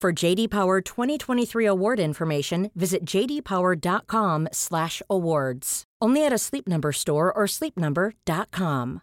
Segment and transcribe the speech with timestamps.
[0.00, 5.84] For JD Power 2023 award information, visit jdpower.com/awards.
[6.00, 9.00] Only at a Sleep Number store or sleepnumber.com.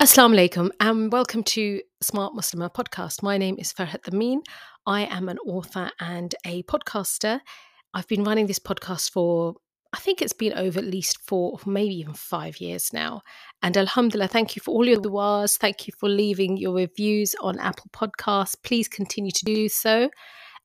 [0.00, 3.24] Assalamu alaikum and welcome to Smart Muslimah podcast.
[3.24, 4.42] My name is Farhat Amin.
[4.86, 7.40] I am an author and a podcaster.
[7.94, 9.56] I've been running this podcast for
[9.96, 13.22] I think it's been over at least four, maybe even five years now.
[13.62, 15.56] And Alhamdulillah, thank you for all your duas.
[15.56, 18.56] Thank you for leaving your reviews on Apple Podcasts.
[18.62, 20.10] Please continue to do so.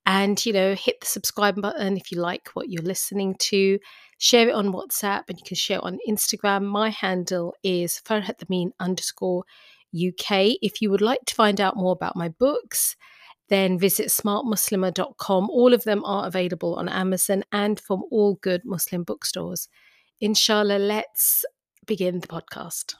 [0.06, 3.80] And, you know, hit the subscribe button if you like what you're listening to.
[4.18, 6.66] Share it on WhatsApp and you can share it on Instagram.
[6.66, 9.46] My handle is farhatamin underscore
[9.96, 10.58] UK.
[10.62, 12.98] If you would like to find out more about my books,
[13.52, 15.50] then visit smartmuslima.com.
[15.50, 19.68] All of them are available on Amazon and from all good Muslim bookstores.
[20.22, 21.44] Inshallah, let's
[21.86, 22.96] begin the podcast.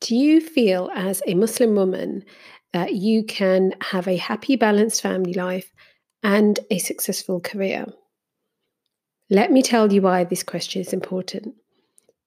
[0.00, 2.24] Do you feel as a Muslim woman
[2.72, 5.72] that you can have a happy, balanced family life
[6.22, 7.86] and a successful career?
[9.30, 11.54] Let me tell you why this question is important.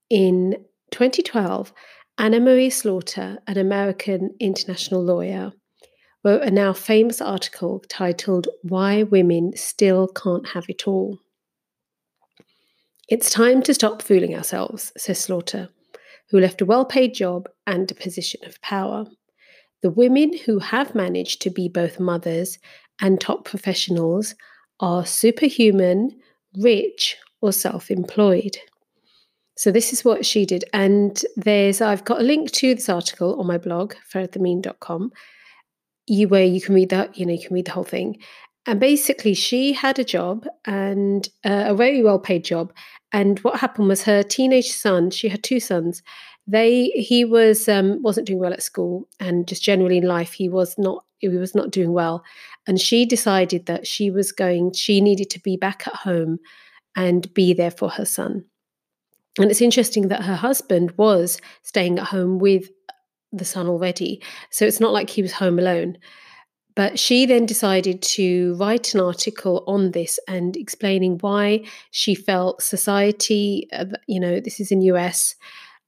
[0.10, 1.74] In 2012,
[2.18, 5.54] Anna Marie Slaughter, an American international lawyer,
[6.24, 11.20] wrote a now famous article titled Why Women Still Can't Have It All.
[13.10, 15.70] It's time to stop fooling ourselves, says Slaughter,
[16.30, 19.06] who left a well paid job and a position of power.
[19.82, 22.60] The women who have managed to be both mothers
[23.02, 24.36] and top professionals
[24.80, 26.20] are superhuman,
[26.58, 28.58] rich, or self employed.
[29.58, 30.66] So this is what she did.
[30.74, 35.12] And there's I've got a link to this article on my blog, farhatamin.com,
[36.08, 38.18] you where you can read that, you know, you can read the whole thing.
[38.66, 42.74] And basically she had a job and uh, a very well paid job.
[43.12, 46.02] And what happened was her teenage son, she had two sons,
[46.48, 50.50] they he was um, wasn't doing well at school and just generally in life he
[50.50, 52.24] was not he was not doing well.
[52.68, 56.40] And she decided that she was going she needed to be back at home
[56.96, 58.46] and be there for her son.
[59.40, 62.70] And it's interesting that her husband was staying at home with
[63.32, 64.22] the son already.
[64.50, 65.98] So it's not like he was home alone.
[66.76, 72.62] But she then decided to write an article on this and explaining why she felt
[72.62, 75.36] society uh, you know this is in us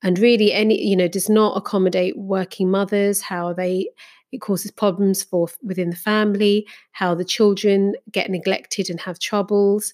[0.04, 3.90] and really any you know does not accommodate working mothers how they
[4.32, 9.94] it causes problems for within the family how the children get neglected and have troubles.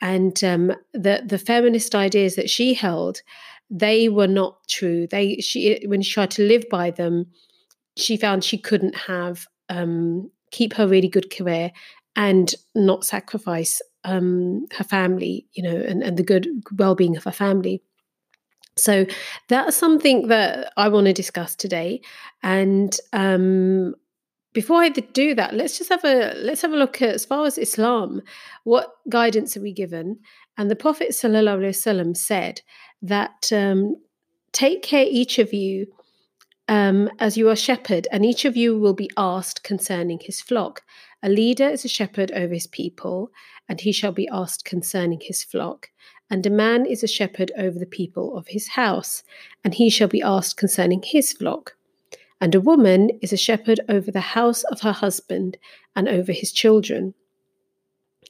[0.00, 3.22] And um, the the feminist ideas that she held
[3.70, 5.06] they were not true.
[5.06, 7.26] They she when she tried to live by them
[7.96, 11.70] she found she couldn't have um, keep her really good career
[12.16, 16.48] and not sacrifice um, her family you know and, and the good
[16.78, 17.82] well-being of her family
[18.78, 19.06] so
[19.48, 22.00] that's something that I want to discuss today.
[22.42, 23.94] And um,
[24.52, 27.46] before I do that, let's just have a let's have a look at as far
[27.46, 28.22] as Islam,
[28.64, 30.18] what guidance are we given?
[30.56, 32.62] And the Prophet ﷺ said
[33.02, 33.96] that um,
[34.52, 35.86] take care each of you
[36.66, 40.82] um, as you are shepherd, and each of you will be asked concerning his flock.
[41.22, 43.30] A leader is a shepherd over his people,
[43.68, 45.90] and he shall be asked concerning his flock.
[46.30, 49.22] And a man is a shepherd over the people of his house,
[49.64, 51.74] and he shall be asked concerning his flock.
[52.40, 55.56] And a woman is a shepherd over the house of her husband
[55.96, 57.14] and over his children.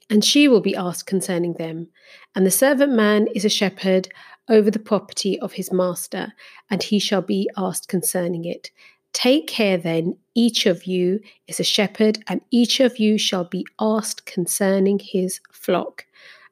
[0.09, 1.89] And she will be asked concerning them.
[2.35, 4.09] And the servant man is a shepherd
[4.49, 6.33] over the property of his master,
[6.71, 8.71] and he shall be asked concerning it.
[9.13, 13.67] Take care then, each of you is a shepherd, and each of you shall be
[13.81, 16.07] asked concerning his flock.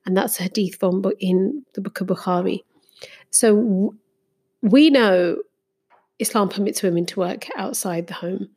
[0.07, 2.63] And that's a hadith from in the book of Bukhari.
[3.31, 3.95] So
[4.63, 5.37] we know
[6.19, 8.49] Islam permits women to work outside the home.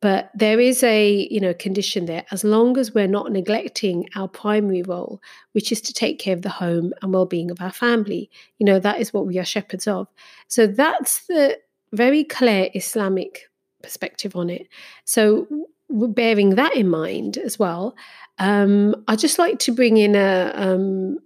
[0.00, 2.24] But there is a you know condition there.
[2.30, 5.20] As long as we're not neglecting our primary role,
[5.52, 8.78] which is to take care of the home and well-being of our family, you know
[8.78, 10.08] that is what we are shepherds of.
[10.48, 11.58] So that's the
[11.92, 13.50] very clear Islamic
[13.82, 14.68] perspective on it.
[15.04, 15.46] So
[15.90, 17.96] bearing that in mind as well,
[18.38, 20.52] um, I just like to bring in a.
[20.54, 21.18] Um,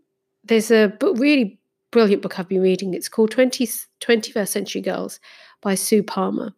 [0.44, 1.58] there's a book, really
[1.90, 2.92] brilliant book I've been reading.
[2.92, 5.20] It's called 20, 21st Century Girls
[5.62, 6.52] by Sue Palmer.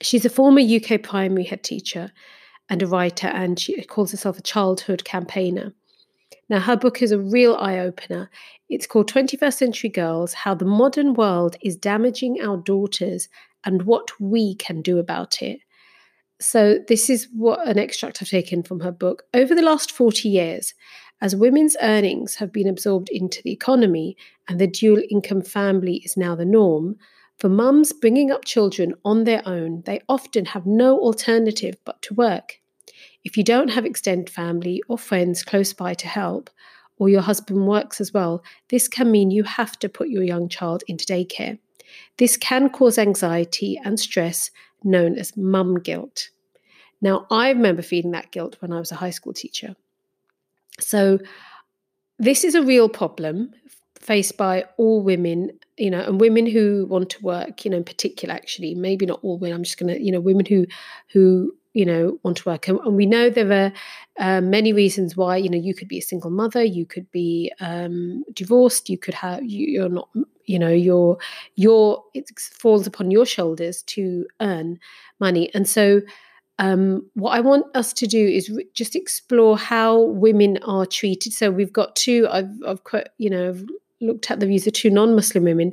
[0.00, 2.12] She's a former UK primary head teacher
[2.68, 5.74] and a writer, and she calls herself a childhood campaigner.
[6.48, 8.30] Now, her book is a real eye opener.
[8.68, 13.28] It's called 21st Century Girls How the Modern World is Damaging Our Daughters
[13.64, 15.60] and What We Can Do About It.
[16.42, 19.22] So, this is what an extract I've taken from her book.
[19.32, 20.74] Over the last 40 years,
[21.20, 24.16] as women's earnings have been absorbed into the economy
[24.48, 26.96] and the dual income family is now the norm,
[27.38, 32.14] for mums bringing up children on their own, they often have no alternative but to
[32.14, 32.60] work.
[33.22, 36.50] If you don't have extended family or friends close by to help,
[36.98, 40.48] or your husband works as well, this can mean you have to put your young
[40.48, 41.58] child into daycare.
[42.18, 44.50] This can cause anxiety and stress
[44.84, 46.30] known as mum guilt.
[47.00, 49.74] Now, I remember feeling that guilt when I was a high school teacher.
[50.78, 51.18] So,
[52.18, 53.52] this is a real problem
[53.98, 57.84] faced by all women you know and women who want to work you know in
[57.84, 60.66] particular actually maybe not all women i'm just going to you know women who
[61.12, 63.72] who you know want to work and, and we know there are
[64.18, 67.52] uh, many reasons why you know you could be a single mother you could be
[67.60, 70.08] um, divorced you could have you, you're not
[70.44, 71.18] you know your
[71.54, 74.78] your it falls upon your shoulders to earn
[75.18, 76.00] money and so
[76.58, 81.32] um, what I want us to do is re- just explore how women are treated.
[81.32, 82.28] So we've got two.
[82.30, 83.64] I've, I've quite, you know, I've
[84.00, 85.72] looked at the views of two non-Muslim women,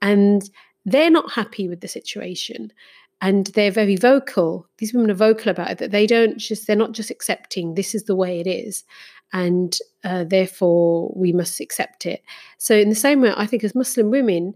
[0.00, 0.48] and
[0.86, 2.72] they're not happy with the situation,
[3.20, 4.66] and they're very vocal.
[4.78, 5.78] These women are vocal about it.
[5.78, 8.84] That they don't just they're not just accepting this is the way it is,
[9.32, 12.22] and uh, therefore we must accept it.
[12.58, 14.54] So in the same way, I think as Muslim women.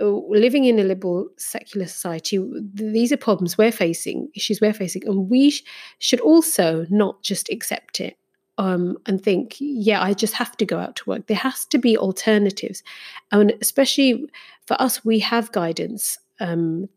[0.00, 2.38] Uh, living in a liberal secular society,
[2.72, 5.64] these are problems we're facing, issues we're facing, and we sh-
[5.98, 8.16] should also not just accept it
[8.58, 11.26] um, and think, yeah, I just have to go out to work.
[11.26, 12.82] There has to be alternatives.
[13.30, 14.26] And especially
[14.66, 16.88] for us, we have guidance um,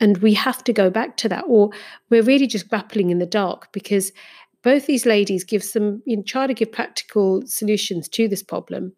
[0.00, 1.70] and we have to go back to that, or
[2.08, 4.12] we're really just grappling in the dark because
[4.62, 8.92] both these ladies give some, you know, try to give practical solutions to this problem,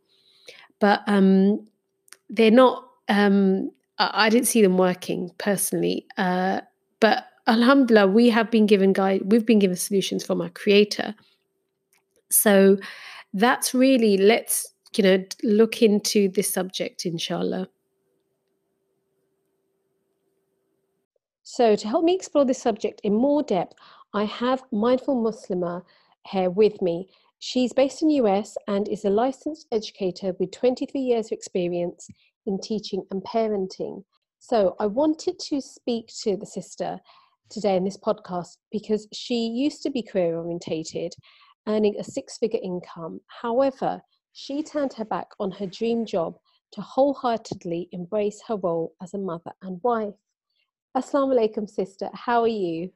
[0.80, 1.66] but um,
[2.30, 2.84] they're not.
[3.08, 6.60] Um, I, I didn't see them working personally, uh,
[7.00, 9.22] but Alhamdulillah, we have been given guide.
[9.24, 11.14] We've been given solutions from our Creator
[12.32, 12.78] so
[13.34, 17.68] that's really, let's, you know, look into this subject, inshallah.
[21.54, 23.74] So, to help me explore this subject in more depth,
[24.14, 25.82] I have Mindful Muslima
[26.26, 27.10] here with me.
[27.40, 32.08] She's based in the US and is a licensed educator with 23 years of experience
[32.46, 34.02] in teaching and parenting.
[34.38, 36.98] So, I wanted to speak to the sister
[37.50, 41.12] today in this podcast because she used to be career orientated
[41.68, 43.20] earning a six figure income.
[43.42, 44.00] However,
[44.32, 46.38] she turned her back on her dream job
[46.70, 50.14] to wholeheartedly embrace her role as a mother and wife.
[50.94, 52.10] Assalamu alaikum, sister.
[52.12, 52.90] How are you?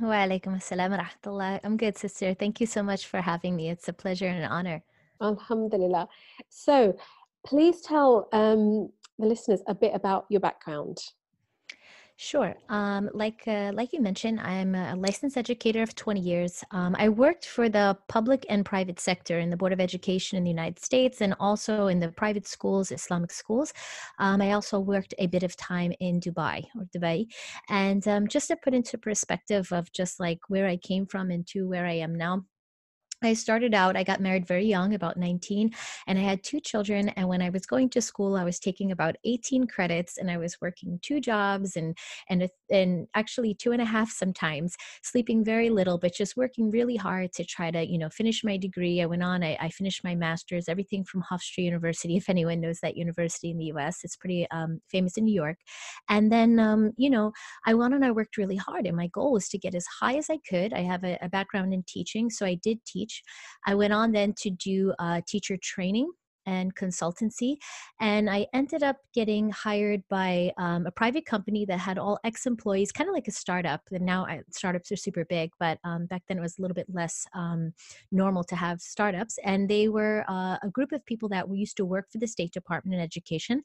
[0.00, 1.58] Wa alaikum assalam rahmatullah.
[1.64, 2.32] I'm good, sister.
[2.32, 3.70] Thank you so much for having me.
[3.70, 4.84] It's a pleasure and an honor.
[5.20, 6.06] Alhamdulillah.
[6.48, 6.96] So,
[7.44, 8.88] please tell um,
[9.18, 10.98] the listeners a bit about your background.
[12.22, 12.54] Sure.
[12.68, 16.62] Um, like uh, like you mentioned, I'm a licensed educator of 20 years.
[16.70, 20.44] Um, I worked for the public and private sector in the Board of Education in
[20.44, 23.72] the United States and also in the private schools, Islamic schools.
[24.18, 27.24] Um, I also worked a bit of time in Dubai or Dubai.
[27.70, 31.46] And um, just to put into perspective of just like where I came from and
[31.46, 32.44] to where I am now,
[33.22, 35.72] I started out, I got married very young, about 19,
[36.06, 37.10] and I had two children.
[37.10, 40.38] And when I was going to school, I was taking about 18 credits and I
[40.38, 41.98] was working two jobs and,
[42.30, 46.96] and, and actually two and a half sometimes, sleeping very little, but just working really
[46.96, 49.02] hard to try to, you know, finish my degree.
[49.02, 52.80] I went on, I, I finished my master's, everything from Hofstra University, if anyone knows
[52.80, 55.58] that university in the US, it's pretty um, famous in New York.
[56.08, 57.32] And then, um, you know,
[57.66, 60.16] I went on, I worked really hard and my goal was to get as high
[60.16, 60.72] as I could.
[60.72, 63.09] I have a, a background in teaching, so I did teach
[63.66, 66.10] I went on then to do uh, teacher training
[66.46, 67.56] and consultancy.
[68.00, 72.46] And I ended up getting hired by um, a private company that had all ex
[72.46, 73.82] employees, kind of like a startup.
[73.90, 76.74] And now I, startups are super big, but um, back then it was a little
[76.74, 77.72] bit less um,
[78.10, 79.38] normal to have startups.
[79.44, 82.52] And they were uh, a group of people that used to work for the State
[82.52, 83.62] Department in Education.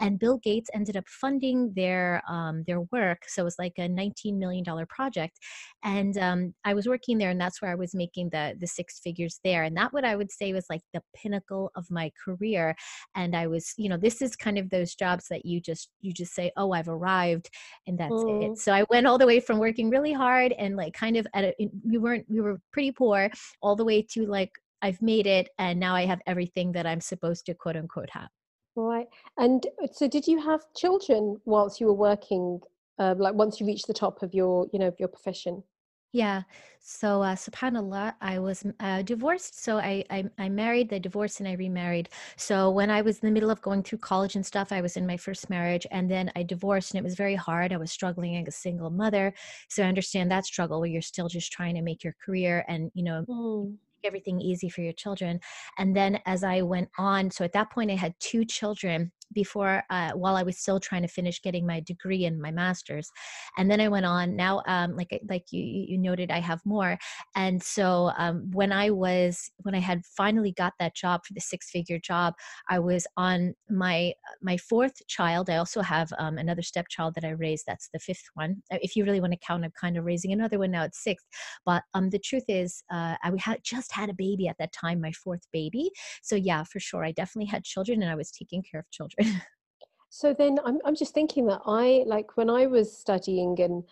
[0.00, 3.24] And Bill Gates ended up funding their um, their work.
[3.28, 5.38] So it was like a $19 million project.
[5.84, 9.00] And um, I was working there, and that's where I was making the, the six
[9.00, 9.62] figures there.
[9.62, 12.74] And that what I would say was like the pinnacle of my career
[13.14, 16.12] and i was you know this is kind of those jobs that you just you
[16.12, 17.48] just say oh i've arrived
[17.86, 18.44] and that's mm.
[18.44, 21.26] it so i went all the way from working really hard and like kind of
[21.34, 21.54] at a
[21.84, 23.30] we weren't we were pretty poor
[23.62, 24.50] all the way to like
[24.82, 28.28] i've made it and now i have everything that i'm supposed to quote unquote have.
[28.74, 29.06] Right
[29.38, 32.60] and uh, so did you have children whilst you were working
[32.98, 35.62] uh, like once you reached the top of your you know your profession
[36.12, 36.42] yeah.
[36.80, 39.62] So, uh, subhanAllah, I was uh, divorced.
[39.62, 42.08] So I, I, I married, I divorced, and I remarried.
[42.36, 44.96] So when I was in the middle of going through college and stuff, I was
[44.96, 47.72] in my first marriage, and then I divorced, and it was very hard.
[47.72, 49.34] I was struggling as a single mother.
[49.68, 52.90] So I understand that struggle where you're still just trying to make your career and
[52.94, 55.40] you know mm everything easy for your children.
[55.78, 59.82] And then as I went on, so at that point I had two children before
[59.90, 63.10] uh, while I was still trying to finish getting my degree and my master's,
[63.56, 64.36] and then I went on.
[64.36, 66.98] Now, um, like like you you noted, I have more,
[67.34, 71.40] and so um, when I was when I had finally got that job for the
[71.40, 72.34] six figure job,
[72.68, 75.50] I was on my my fourth child.
[75.50, 77.64] I also have um, another stepchild that I raised.
[77.66, 78.62] That's the fifth one.
[78.72, 80.84] Uh, if you really want to count, I'm kind of raising another one now.
[80.84, 81.26] It's sixth,
[81.64, 85.00] but um, the truth is, uh, I had just had a baby at that time,
[85.00, 85.90] my fourth baby.
[86.22, 89.15] So yeah, for sure, I definitely had children, and I was taking care of children.
[90.08, 93.84] So then I'm, I'm just thinking that I, like when I was studying in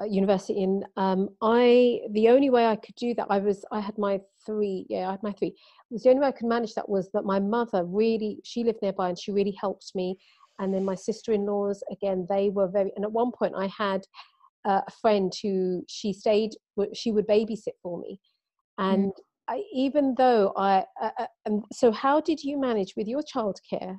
[0.00, 3.80] uh, university in, um, I, the only way I could do that, I was, I
[3.80, 5.48] had my three, yeah, I had my three.
[5.48, 8.64] It was the only way I could manage that was that my mother really, she
[8.64, 10.16] lived nearby and she really helped me.
[10.58, 14.02] And then my sister-in-laws, again, they were very, and at one point I had
[14.64, 16.50] uh, a friend who she stayed,
[16.92, 18.20] she would babysit for me.
[18.78, 18.92] Mm.
[18.92, 19.12] And mm.
[19.48, 23.98] I, even though I, uh, uh, and so how did you manage with your childcare?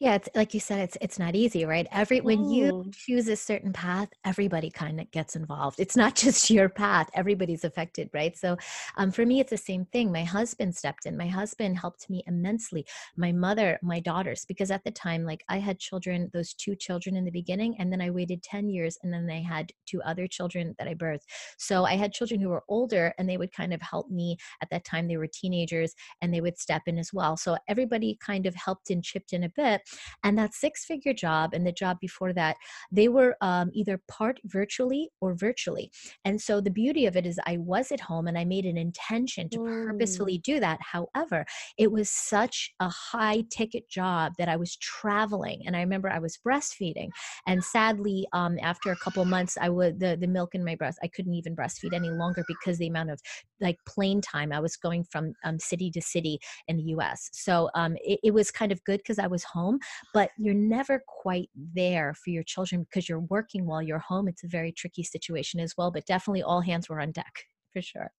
[0.00, 1.88] Yeah, it's like you said, it's it's not easy, right?
[1.90, 5.80] Every when you choose a certain path, everybody kind of gets involved.
[5.80, 8.36] It's not just your path; everybody's affected, right?
[8.36, 8.56] So,
[8.96, 10.12] um, for me, it's the same thing.
[10.12, 11.16] My husband stepped in.
[11.16, 12.86] My husband helped me immensely.
[13.16, 17.16] My mother, my daughters, because at the time, like I had children, those two children
[17.16, 20.28] in the beginning, and then I waited ten years, and then they had two other
[20.28, 21.26] children that I birthed.
[21.58, 24.36] So I had children who were older, and they would kind of help me.
[24.62, 27.36] At that time, they were teenagers, and they would step in as well.
[27.36, 29.82] So everybody kind of helped and chipped in a bit
[30.24, 32.56] and that six figure job and the job before that,
[32.90, 35.90] they were um, either part virtually or virtually.
[36.24, 38.76] And so the beauty of it is I was at home and I made an
[38.76, 39.86] intention to mm.
[39.86, 40.78] purposefully do that.
[40.80, 41.44] However,
[41.76, 45.62] it was such a high ticket job that I was traveling.
[45.66, 47.08] And I remember I was breastfeeding.
[47.46, 50.98] And sadly, um, after a couple months, I would the, the milk in my breast,
[51.02, 53.20] I couldn't even breastfeed any longer because the amount of
[53.60, 57.28] like plane time I was going from um, city to city in the US.
[57.32, 59.77] So um, it, it was kind of good because I was home,
[60.14, 64.28] but you're never quite there for your children because you're working while you're home.
[64.28, 67.82] It's a very tricky situation as well, but definitely all hands were on deck for
[67.82, 68.12] sure.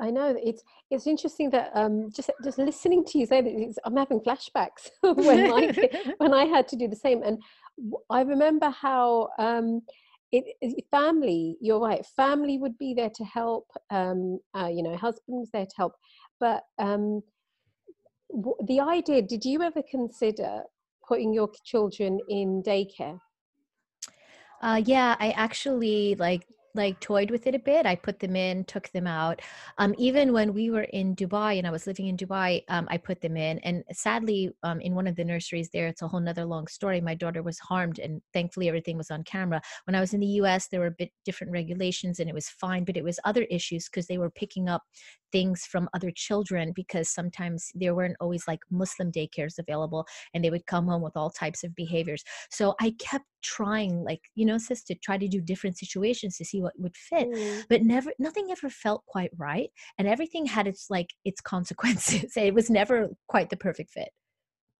[0.00, 3.96] I know it's it's interesting that um, just just listening to you say that I'm
[3.96, 5.70] having flashbacks when I
[6.18, 7.42] when I had to do the same, and
[8.10, 9.82] I remember how um,
[10.32, 11.56] it, family.
[11.60, 12.04] You're right.
[12.16, 13.70] Family would be there to help.
[13.90, 15.92] Um, uh, you know, husband was there to help,
[16.40, 17.22] but um,
[18.30, 19.22] w- the idea.
[19.22, 20.62] Did you ever consider
[21.08, 23.18] putting your children in daycare?
[24.62, 27.86] Uh, yeah, I actually like like toyed with it a bit.
[27.86, 29.40] I put them in, took them out.
[29.78, 32.96] Um, even when we were in Dubai and I was living in Dubai, um, I
[32.96, 33.60] put them in.
[33.60, 37.00] And sadly, um, in one of the nurseries there, it's a whole nother long story.
[37.00, 39.62] My daughter was harmed, and thankfully everything was on camera.
[39.84, 42.48] When I was in the U.S., there were a bit different regulations, and it was
[42.48, 42.84] fine.
[42.84, 44.82] But it was other issues because they were picking up
[45.34, 50.50] things from other children because sometimes there weren't always like Muslim daycares available and they
[50.50, 52.22] would come home with all types of behaviors.
[52.50, 56.44] So I kept trying like you know sis to try to do different situations to
[56.44, 57.62] see what would fit mm.
[57.68, 62.54] but never nothing ever felt quite right and everything had its like its consequences it
[62.54, 64.08] was never quite the perfect fit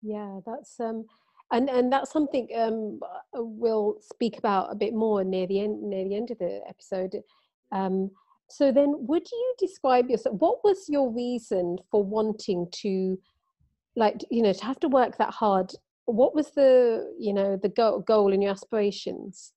[0.01, 1.05] yeah that's um
[1.53, 5.83] and and that's something um uh, we'll speak about a bit more near the end
[5.83, 7.15] near the end of the episode
[7.71, 8.11] um
[8.51, 13.19] so then would you describe yourself what was your reason for wanting to
[13.97, 15.73] like you know to have to work that hard?
[16.05, 19.54] What was the you know the goal, goal in your aspirations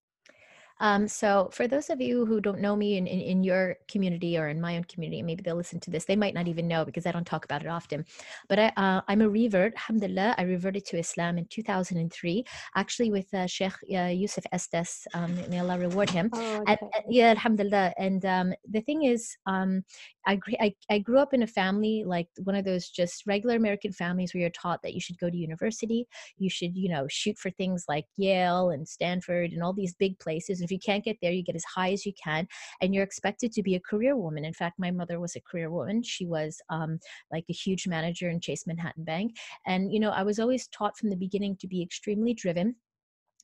[0.79, 4.37] um, so, for those of you who don't know me in, in, in, your community
[4.37, 6.85] or in my own community, maybe they'll listen to this, they might not even know
[6.85, 8.05] because I don't talk about it often.
[8.47, 10.35] But I, uh, I'm a revert, alhamdulillah.
[10.37, 15.59] I reverted to Islam in 2003, actually with uh, Sheikh uh, Yusuf Estes, um, may
[15.59, 16.29] Allah reward him.
[16.33, 16.63] Oh, okay.
[16.67, 17.93] and, uh, yeah, alhamdulillah.
[17.97, 19.83] And um, the thing is, um,
[20.27, 23.93] I, I, I grew up in a family like one of those just regular American
[23.93, 26.05] families where you're taught that you should go to university,
[26.37, 30.19] you should, you know, shoot for things like Yale and Stanford and all these big
[30.19, 32.47] places if you can't get there, you get as high as you can,
[32.81, 34.43] and you're expected to be a career woman.
[34.43, 36.03] In fact, my mother was a career woman.
[36.03, 36.99] She was um,
[37.31, 39.35] like a huge manager in Chase Manhattan Bank.
[39.65, 42.75] And, you know, I was always taught from the beginning to be extremely driven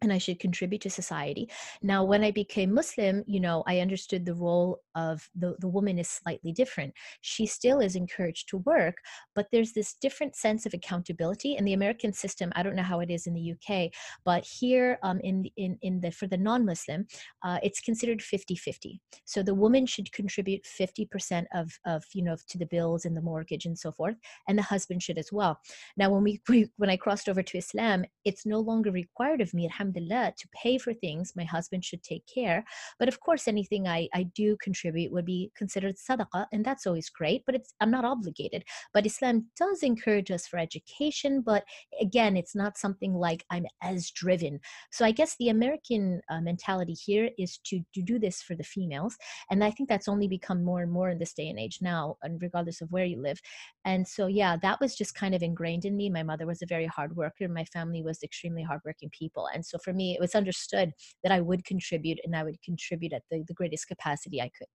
[0.04, 1.50] and I should contribute to society.
[1.82, 5.98] Now, when I became Muslim, you know, I understood the role of the, the woman
[5.98, 6.94] is slightly different.
[7.22, 8.98] She still is encouraged to work,
[9.34, 11.56] but there's this different sense of accountability.
[11.56, 13.92] In the American system, I don't know how it is in the UK,
[14.26, 17.08] but here um, in, in, in the, for the non-Muslim,
[17.44, 19.00] uh, it's considered 50-50.
[19.24, 23.22] So the woman should contribute 50% of, of, you know, to the bills and the
[23.22, 24.16] mortgage and so forth,
[24.50, 25.60] and the husband should as well.
[25.96, 26.42] Now, when we,
[26.78, 30.78] when I crossed over to Islam, it's no longer required of me, alhamdulillah, to pay
[30.78, 32.64] for things my husband should take care.
[33.00, 37.10] But of course, anything I, I do contribute would be considered sadaqah, and that's always
[37.10, 38.64] great, but it's I'm not obligated.
[38.94, 41.64] But Islam does encourage us for education, but
[42.00, 44.60] again, it's not something like I'm as driven.
[44.92, 48.64] So I guess the American uh, mentality here is to, to do this for the
[48.64, 49.16] females.
[49.50, 52.18] And I think that's only become more and more in this day and age now,
[52.24, 53.40] and regardless of where you live.
[53.86, 56.10] And so, yeah, that was just kind of ingrained in me.
[56.10, 57.48] My mother was a very hard worker.
[57.48, 59.48] My family was extremely hardworking people.
[59.54, 60.92] And so for me, it was understood
[61.24, 64.68] that I would contribute and I would contribute at the, the greatest capacity I could.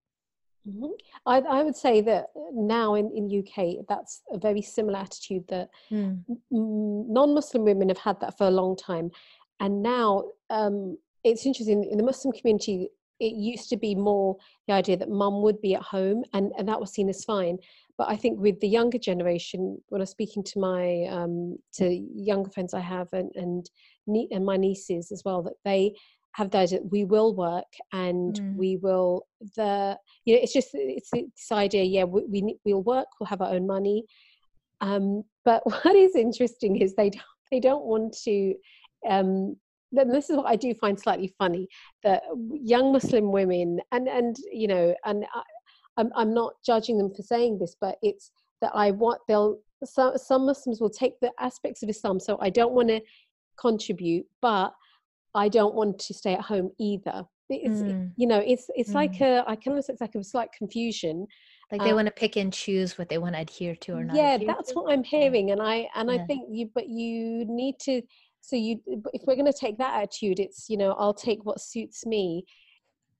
[0.68, 0.86] Mm-hmm.
[1.26, 5.70] I, I, would say that now in, in UK, that's a very similar attitude that
[5.90, 6.20] mm.
[6.50, 9.10] non-Muslim women have had that for a long time.
[9.60, 12.88] And now um, it's interesting, in the Muslim community,
[13.20, 16.68] it used to be more the idea that mum would be at home and, and
[16.68, 17.58] that was seen as fine.
[17.98, 22.50] But I think with the younger generation, when I'm speaking to my um, to younger
[22.50, 23.68] friends I have and and,
[24.06, 25.94] and my nieces as well, that they
[26.38, 28.56] have those that we will work and mm.
[28.56, 33.08] we will the you know it's just it's this idea yeah we, we we'll work
[33.18, 34.04] we'll have our own money
[34.80, 38.54] um, but what is interesting is they don't, they don't want to
[39.08, 39.56] um,
[39.90, 41.66] then this is what I do find slightly funny
[42.04, 45.42] that young Muslim women and and you know and I,
[45.98, 48.30] I'm I'm not judging them for saying this, but it's
[48.62, 52.18] that I want they'll some some Muslims will take the aspects of Islam.
[52.18, 53.00] So I don't want to
[53.60, 54.72] contribute, but
[55.34, 57.24] I don't want to stay at home either.
[57.50, 58.10] It's mm.
[58.16, 58.94] you know it's it's mm.
[58.94, 61.26] like a I can almost it's like a slight confusion.
[61.70, 64.04] Like they um, want to pick and choose what they want to adhere to or
[64.04, 64.16] not.
[64.16, 64.78] Yeah, that's to.
[64.78, 66.16] what I'm hearing, and I and yeah.
[66.16, 68.02] I think you but you need to.
[68.40, 71.60] So you if we're going to take that attitude, it's you know I'll take what
[71.60, 72.44] suits me.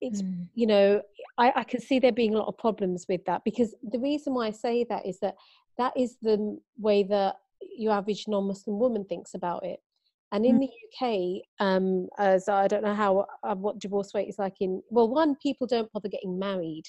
[0.00, 0.46] It's mm.
[0.54, 1.02] you know
[1.36, 4.34] I, I can see there being a lot of problems with that because the reason
[4.34, 5.34] why I say that is that
[5.76, 7.36] that is the way that
[7.76, 9.80] your average non-Muslim woman thinks about it
[10.32, 10.68] and in mm.
[10.68, 14.82] the UK, um, as I don't know how uh, what divorce rate is like in
[14.90, 16.84] well, one people don't bother getting married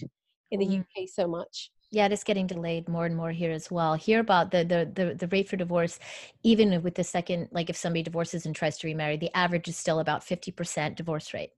[0.51, 0.81] in the mm.
[0.81, 1.71] UK so much.
[1.91, 3.95] Yeah, it is getting delayed more and more here as well.
[3.95, 5.99] Hear about the, the the the rate for divorce,
[6.43, 9.77] even with the second, like if somebody divorces and tries to remarry, the average is
[9.77, 11.51] still about fifty percent divorce rate.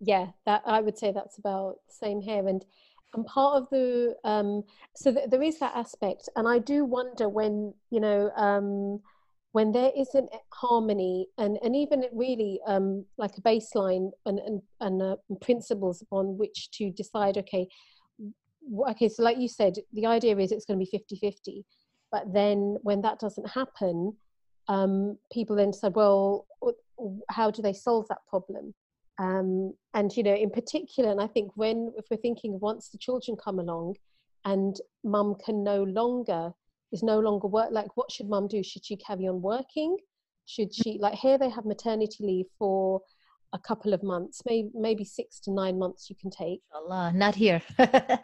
[0.00, 2.64] Yeah, that I would say that's about the same here, and
[3.14, 4.62] and part of the um,
[4.94, 8.30] so th- there is that aspect, and I do wonder when you know.
[8.36, 9.00] Um,
[9.52, 15.00] when there isn't harmony and, and even really um, like a baseline and, and, and
[15.00, 17.66] uh, principles upon which to decide, okay,
[18.90, 21.64] okay, so like you said, the idea is it's going to be 50 50.
[22.12, 24.16] But then when that doesn't happen,
[24.68, 26.46] um, people then say, well,
[27.30, 28.74] how do they solve that problem?
[29.18, 32.98] Um, and, you know, in particular, and I think when, if we're thinking once the
[32.98, 33.96] children come along
[34.44, 36.52] and mum can no longer
[36.92, 38.62] is no longer work like what should mum do?
[38.62, 39.96] Should she carry on working?
[40.46, 43.02] Should she like here they have maternity leave for
[43.52, 46.60] a couple of months, maybe maybe six to nine months you can take.
[46.74, 47.62] Allah, not here.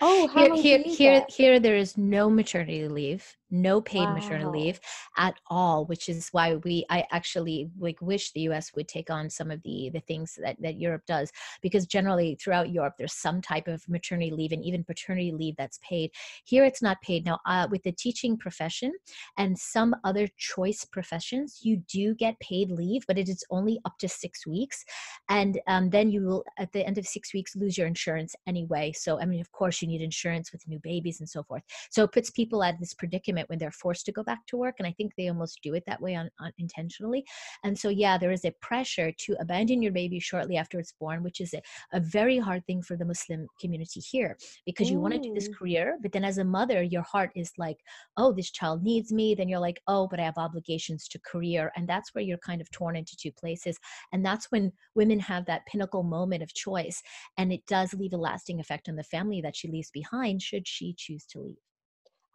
[0.01, 4.15] oh, here, here, here, here, there is no maternity leave no paid wow.
[4.15, 4.81] maternity leave
[5.19, 9.29] at all which is why we i actually like wish the us would take on
[9.29, 11.31] some of the the things that that europe does
[11.61, 15.79] because generally throughout europe there's some type of maternity leave and even paternity leave that's
[15.87, 16.11] paid
[16.45, 18.91] here it's not paid now uh, with the teaching profession
[19.37, 23.99] and some other choice professions you do get paid leave but it is only up
[23.99, 24.83] to six weeks
[25.29, 28.92] and um, then you will at the end of six weeks lose your insurance anyway.
[28.94, 31.62] So i mean of course you need insurance with new babies and so forth.
[31.90, 34.77] So it puts people at this predicament when they're forced to go back to work
[34.79, 37.25] and i think they almost do it that way on, on intentionally.
[37.64, 41.22] And so yeah there is a pressure to abandon your baby shortly after it's born
[41.22, 45.14] which is a, a very hard thing for the muslim community here because you want
[45.14, 47.79] to do this career but then as a mother your heart is like
[48.16, 49.35] oh this child needs me.
[49.35, 51.72] Then you're like oh but i have obligations to career.
[51.77, 53.79] And that's where you're kind of torn into two places.
[54.12, 54.72] And that's when
[55.03, 57.03] women have that pinnacle moment of choice
[57.37, 60.67] and it does leave a lasting effect on the family that she leaves behind should
[60.67, 61.57] she choose to leave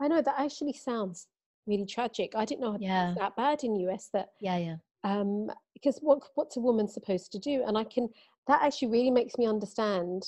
[0.01, 1.27] I know that actually sounds
[1.65, 2.33] really tragic.
[2.35, 3.13] I didn't know yeah.
[3.17, 7.39] that bad in US that yeah yeah um because what what's a woman supposed to
[7.39, 8.09] do and I can
[8.47, 10.23] that actually really makes me understand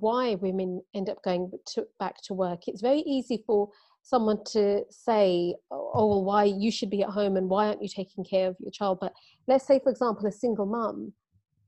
[0.00, 2.66] why women end up going to, back to work.
[2.66, 3.68] It's very easy for
[4.02, 7.88] someone to say, oh, well, why you should be at home and why aren't you
[7.88, 8.98] taking care of your child?
[9.00, 9.12] But
[9.46, 11.12] let's say, for example, a single mum,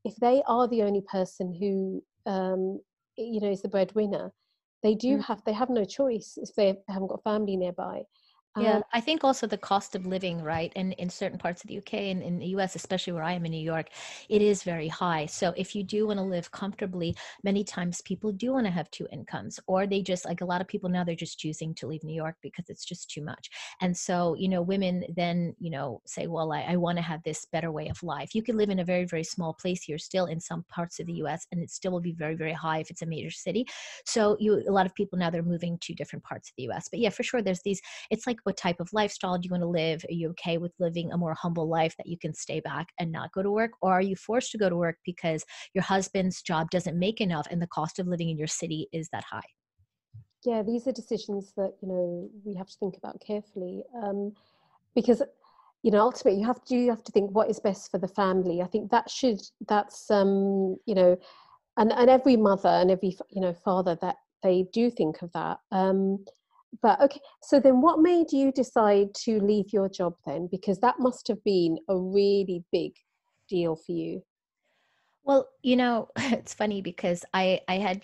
[0.05, 2.81] if they are the only person who, um,
[3.17, 4.33] you know, is the breadwinner,
[4.83, 5.25] they do mm.
[5.25, 8.03] have they have no choice if they haven't got family nearby
[8.55, 10.71] yeah, um, I think also the cost of living, right?
[10.77, 13.47] And in certain parts of the UK and in the US, especially where I am
[13.47, 13.89] in New York,
[14.29, 15.25] it is very high.
[15.25, 18.91] So if you do want to live comfortably, many times people do want to have
[18.91, 21.87] two incomes, or they just like a lot of people now, they're just choosing to
[21.87, 23.49] leave New York because it's just too much.
[23.81, 27.23] And so, you know, women then, you know, say, well, I, I want to have
[27.23, 28.35] this better way of life.
[28.35, 31.07] You could live in a very, very small place here still in some parts of
[31.07, 33.65] the US, and it still will be very, very high if it's a major city.
[34.05, 36.89] So you, a lot of people now they're moving to different parts of the US.
[36.91, 39.63] But yeah, for sure, there's these, it's like, what type of lifestyle do you want
[39.63, 40.05] to live?
[40.09, 43.13] Are you okay with living a more humble life that you can stay back and
[43.13, 43.73] not go to work?
[43.81, 47.47] Or are you forced to go to work because your husband's job doesn't make enough
[47.51, 49.41] and the cost of living in your city is that high?
[50.45, 53.85] Yeah, these are decisions that, you know, we have to think about carefully.
[54.03, 54.33] Um,
[54.95, 55.23] because
[55.83, 58.09] you know ultimately you have to you have to think what is best for the
[58.09, 61.17] family i think that should that's um you know
[61.77, 65.59] and and every mother and every you know father that they do think of that
[65.71, 66.25] um
[66.81, 70.49] but okay so then what made you decide to leave your job then?
[70.51, 72.93] Because that must have been a really big
[73.49, 74.23] deal for you.
[75.25, 78.03] Well you know it's funny because i i had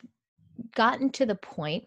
[0.75, 1.85] gotten to the point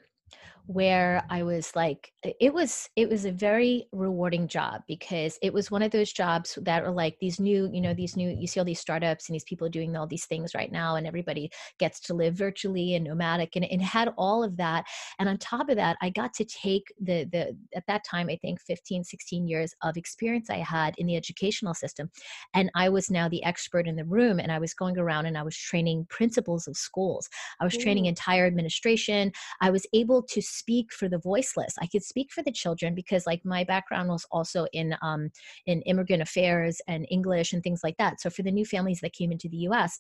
[0.67, 5.71] where I was like, it was it was a very rewarding job because it was
[5.71, 8.29] one of those jobs that are like these new, you know, these new.
[8.29, 11.07] You see all these startups and these people doing all these things right now, and
[11.07, 14.85] everybody gets to live virtually and nomadic, and it had all of that.
[15.19, 18.35] And on top of that, I got to take the the at that time I
[18.37, 22.09] think 15, 16 years of experience I had in the educational system,
[22.53, 25.37] and I was now the expert in the room, and I was going around and
[25.37, 27.29] I was training principals of schools.
[27.59, 29.31] I was training entire administration.
[29.59, 31.75] I was able to speak for the voiceless.
[31.79, 35.29] I could speak for the children because like my background was also in um,
[35.65, 38.21] in immigrant affairs and English and things like that.
[38.21, 39.99] So for the new families that came into the US,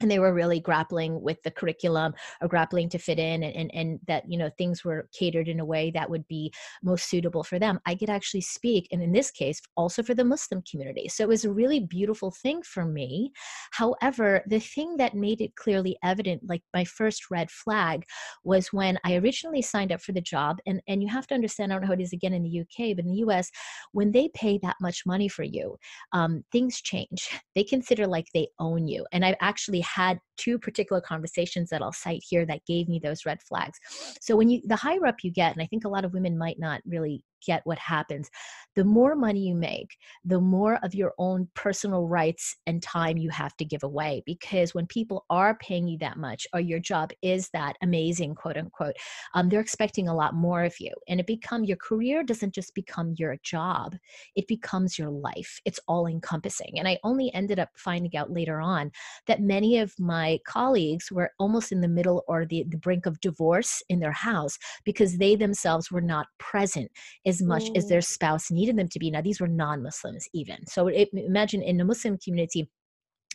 [0.00, 3.70] and they were really grappling with the curriculum or grappling to fit in and, and,
[3.74, 6.52] and that you know things were catered in a way that would be
[6.82, 7.80] most suitable for them.
[7.86, 11.08] I could actually speak and in this case also for the muslim community.
[11.08, 13.32] So it was a really beautiful thing for me.
[13.72, 18.04] However the thing that made it clearly evident like my first red flag
[18.44, 21.72] was when i originally signed up for the job and and you have to understand
[21.72, 23.50] i don't know how it is again in the uk but in the us
[23.92, 25.76] when they pay that much money for you
[26.12, 27.28] um, things change.
[27.54, 29.06] They consider like they own you.
[29.12, 33.24] And i've actually had two particular conversations that I'll cite here that gave me those
[33.24, 33.78] red flags.
[34.20, 36.36] So when you the higher up you get, and I think a lot of women
[36.36, 38.30] might not really get what happens.
[38.74, 43.30] The more money you make, the more of your own personal rights and time you
[43.30, 44.22] have to give away.
[44.26, 48.56] Because when people are paying you that much, or your job is that amazing, quote
[48.56, 48.96] unquote,
[49.34, 50.92] um, they're expecting a lot more of you.
[51.08, 53.96] And it become your career doesn't just become your job;
[54.34, 55.60] it becomes your life.
[55.64, 56.78] It's all encompassing.
[56.78, 58.90] And I only ended up finding out later on
[59.26, 63.20] that many of my colleagues were almost in the middle or the, the brink of
[63.20, 66.90] divorce in their house because they themselves were not present
[67.34, 67.76] as much mm.
[67.76, 69.10] as their spouse needed them to be.
[69.10, 70.66] Now, these were non Muslims, even.
[70.66, 72.68] So it, imagine in the Muslim community,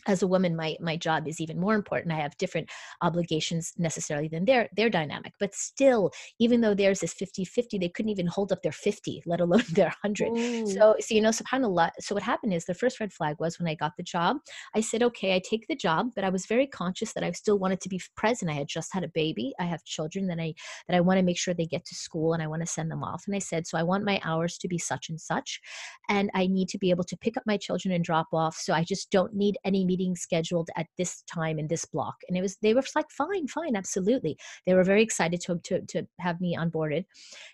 [0.06, 2.12] as a woman my my job is even more important.
[2.12, 2.70] I have different
[3.02, 7.88] obligations necessarily than their their dynamic but still even though theirs is 50 50 they
[7.88, 10.68] couldn't even hold up their 50 let alone their 100 mm.
[10.68, 13.68] so so you know subhanallah so what happened is the first red flag was when
[13.68, 14.36] i got the job
[14.74, 17.58] i said okay i take the job but i was very conscious that i still
[17.58, 18.50] wanted to be present.
[18.50, 19.52] I had just had a baby.
[19.58, 20.54] I have children that i
[20.88, 22.90] that i want to make sure they get to school and i want to send
[22.90, 23.24] them off.
[23.26, 25.60] And i said so i want my hours to be such and such
[26.08, 28.72] and i need to be able to pick up my children and drop off so
[28.72, 32.42] i just don't need any meeting scheduled at this time in this block and it
[32.42, 34.36] was they were like fine fine absolutely.
[34.66, 37.04] They were very excited to to, to have me onboarded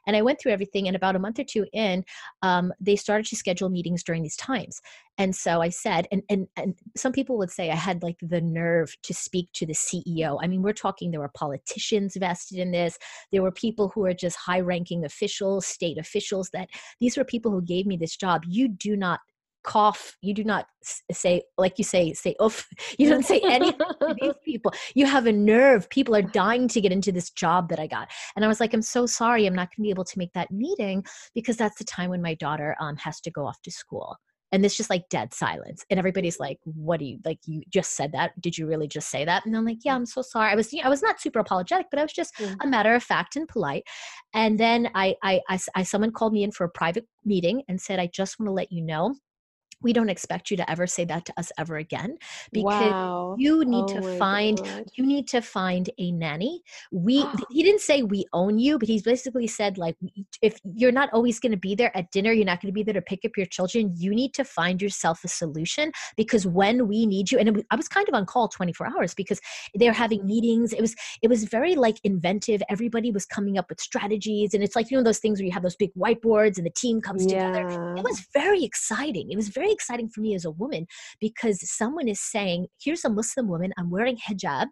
[0.07, 2.05] and i went through everything and about a month or two in
[2.43, 4.81] um, they started to schedule meetings during these times
[5.19, 8.41] and so i said and, and and some people would say i had like the
[8.41, 12.71] nerve to speak to the ceo i mean we're talking there were politicians vested in
[12.71, 12.99] this
[13.33, 16.69] there were people who are just high ranking officials state officials that
[17.01, 18.43] these were people who gave me this job.
[18.47, 19.21] You do not
[19.67, 20.67] cough you do not
[21.11, 22.67] say like you say say oof
[22.99, 24.73] you don't say anything to these people.
[24.95, 25.91] You have a nerve.
[25.91, 28.09] People are dying to get into this job that i got.
[28.37, 29.45] And i was like i'm so sorry.
[29.45, 32.23] I'm not going to be able to make that meeting because that's the time when
[32.23, 34.17] my daughter um, has to go off to school.
[34.53, 35.85] And it's just like dead silence.
[35.91, 38.41] And everybody's like what do you like you just said that?
[38.41, 39.45] Did you really just say that?
[39.45, 40.53] And i'm like yeah i'm so sorry.
[40.53, 42.57] I was you i was not super apologetic but i was just mm.
[42.63, 43.83] a matter of fact and polite.
[44.33, 47.81] And then I, I i i someone called me in for a private meeting and
[47.81, 49.17] said i just want to let you know
[49.83, 52.17] we don't expect you to ever say that to us ever again
[52.53, 53.37] because wow.
[53.39, 54.85] you need oh to find God.
[54.97, 59.03] you need to find a nanny we he didn't say we own you but he's
[59.03, 59.97] basically said like
[60.43, 62.83] if you're not always going to be there at dinner you're not going to be
[62.83, 66.89] there to pick up your children you need to find yourself a solution because when
[66.89, 69.41] we need you and was, i was kind of on call 24 hours because
[69.75, 70.29] they're having mm-hmm.
[70.29, 74.63] meetings it was it was very like inventive everybody was coming up with strategies and
[74.63, 77.01] it's like you know those things where you have those big whiteboards and the team
[77.01, 77.53] comes yeah.
[77.53, 80.87] together it was very exciting it was very very exciting for me as a woman
[81.21, 84.67] because someone is saying, here's a Muslim woman, I'm wearing hijab.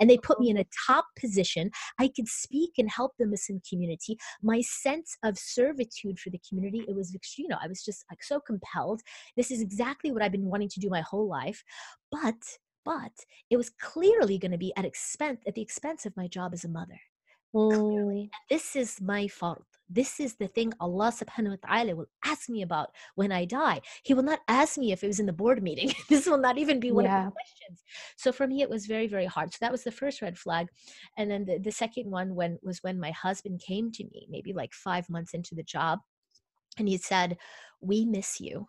[0.00, 0.50] And they put me oh.
[0.50, 1.70] in a top position.
[2.00, 4.16] I could speak and help the Muslim community.
[4.42, 8.24] My sense of servitude for the community, it was, you know, I was just like
[8.24, 9.02] so compelled.
[9.36, 11.62] This is exactly what I've been wanting to do my whole life.
[12.10, 12.42] But,
[12.84, 13.12] but
[13.50, 16.64] it was clearly going to be at expense, at the expense of my job as
[16.64, 16.98] a mother.
[17.52, 18.30] Clearly.
[18.50, 19.64] this is my fault.
[19.88, 23.80] This is the thing Allah subhanahu wa ta'ala will ask me about when I die.
[24.02, 25.94] He will not ask me if it was in the board meeting.
[26.10, 27.20] this will not even be one yeah.
[27.20, 27.82] of the questions.
[28.16, 29.52] So for me, it was very, very hard.
[29.52, 30.68] So that was the first red flag.
[31.16, 34.52] And then the, the second one when was when my husband came to me, maybe
[34.52, 36.00] like five months into the job,
[36.78, 37.38] and he said,
[37.80, 38.68] We miss you.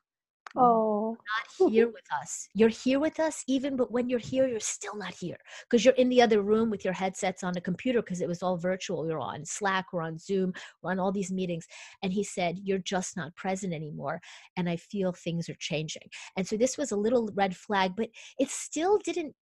[0.55, 1.17] Oh,
[1.61, 2.47] not here with us.
[2.53, 5.37] You're here with us, even, but when you're here, you're still not here
[5.69, 8.41] because you're in the other room with your headsets on a computer because it was
[8.41, 9.07] all virtual.
[9.07, 11.67] You're on Slack, we're on Zoom, we're on all these meetings.
[12.03, 14.21] And he said, You're just not present anymore.
[14.57, 16.09] And I feel things are changing.
[16.35, 18.09] And so this was a little red flag, but
[18.39, 19.35] it still didn't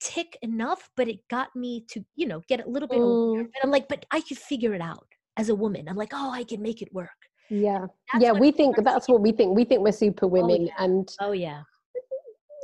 [0.00, 3.40] tick enough, but it got me to, you know, get a little bit mm.
[3.40, 5.88] And I'm like, But I could figure it out as a woman.
[5.88, 7.10] I'm like, Oh, I can make it work
[7.48, 7.86] yeah.
[8.12, 9.56] That's yeah we think that's what we think.
[9.56, 10.84] We think we're super women oh, yeah.
[10.84, 11.62] and oh yeah.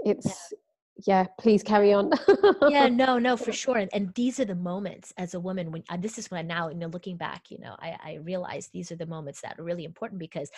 [0.05, 0.53] it's
[1.07, 1.23] yeah.
[1.23, 2.11] yeah please carry on.
[2.69, 3.79] Yeah no no for sure.
[3.79, 6.43] And, and, these are the moments as a woman when uh, this is when I
[6.43, 9.59] now you know looking back you know i i realize these are the moments that
[9.59, 10.51] are really important because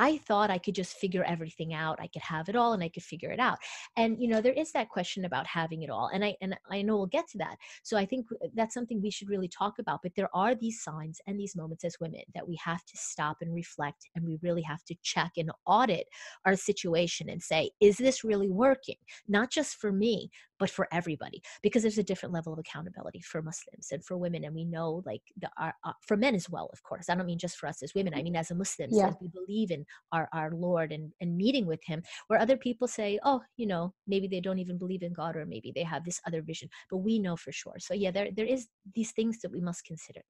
[0.00, 2.00] I thought I could just figure everything out.
[2.00, 3.58] I could have it all and I could figure it out.
[3.98, 6.08] And you know, there is that question about having it all.
[6.12, 7.56] And I and I know we'll get to that.
[7.82, 10.00] So I think that's something we should really talk about.
[10.02, 13.36] But there are these signs and these moments as women that we have to stop
[13.42, 16.06] and reflect and we really have to check and audit
[16.46, 18.96] our situation and say, is this really working?
[19.28, 23.42] Not just for me, but for everybody because there's a different level of accountability for
[23.42, 26.70] muslims and for women and we know like the our, uh, for men as well
[26.72, 28.94] of course i don't mean just for us as women i mean as a muslims
[28.94, 29.10] yeah.
[29.20, 33.18] we believe in our our lord and and meeting with him where other people say
[33.24, 36.20] oh you know maybe they don't even believe in god or maybe they have this
[36.26, 36.68] other vision.
[36.90, 37.76] But we know for sure.
[37.78, 40.22] So yeah there there is these things that we must consider.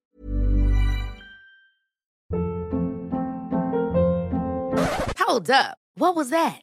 [5.19, 5.79] Hold up.
[5.95, 6.63] What was that?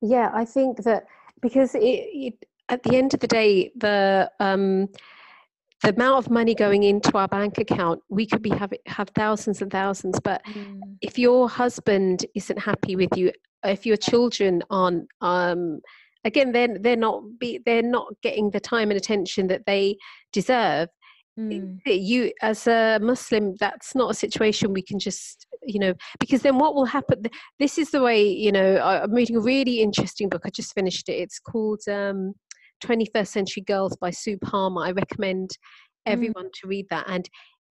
[0.00, 1.06] Yeah, I think that
[1.40, 4.88] because it, it, at the end of the day, the um,
[5.82, 9.62] the amount of money going into our bank account, we could be have have thousands
[9.62, 10.18] and thousands.
[10.20, 10.80] But mm.
[11.00, 13.32] if your husband isn't happy with you,
[13.64, 15.80] if your children aren't, um,
[16.24, 19.96] again, they're they're not be they're not getting the time and attention that they
[20.32, 20.88] deserve.
[21.38, 21.78] Mm.
[21.86, 26.58] You, as a Muslim, that's not a situation we can just, you know, because then
[26.58, 27.22] what will happen?
[27.58, 28.78] This is the way, you know.
[28.78, 30.42] I'm reading a really interesting book.
[30.44, 31.14] I just finished it.
[31.14, 31.80] It's called.
[31.88, 32.34] Um,
[32.84, 34.84] 21st Century Girls by Sue Palmer.
[34.84, 36.12] I recommend mm.
[36.12, 36.52] everyone mm.
[36.60, 37.06] to read that.
[37.08, 37.28] And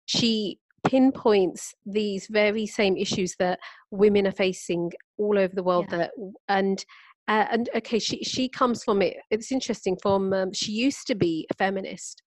[0.06, 3.58] she pinpoints these very same issues that
[3.90, 5.86] women are facing all over the world.
[5.90, 5.98] Yeah.
[5.98, 6.10] That
[6.48, 6.84] and
[7.26, 9.16] uh, and okay, she she comes from it.
[9.30, 9.96] It's interesting.
[10.02, 12.22] From um, she used to be a feminist,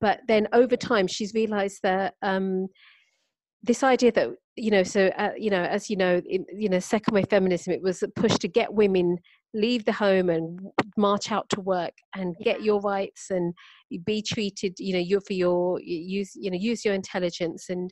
[0.00, 2.68] but then over time she's realised that um,
[3.62, 6.78] this idea that you know so uh, you know as you know in, you know
[6.78, 9.18] second wave feminism it was a push to get women
[9.54, 10.60] leave the home and
[10.96, 13.54] march out to work and get your rights and
[14.04, 17.90] be treated you know you for your use you know use your intelligence and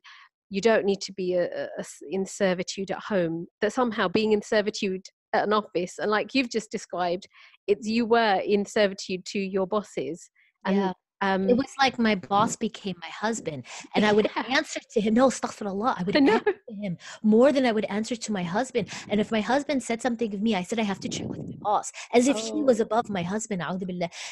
[0.48, 4.42] you don't need to be a, a, in servitude at home that somehow being in
[4.42, 7.26] servitude at an office and like you've just described
[7.66, 10.30] it's you were in servitude to your bosses
[10.64, 10.92] and yeah.
[11.20, 14.44] Um, it was like my boss became my husband, and I would yeah.
[14.56, 15.14] answer to him.
[15.14, 15.94] No, astaghfirullah.
[15.98, 18.88] I would answer to him more than I would answer to my husband.
[19.08, 21.38] And if my husband said something of me, I said I have to check with
[21.38, 22.54] my boss, as if oh.
[22.54, 22.84] he was oh.
[22.84, 23.62] above my husband.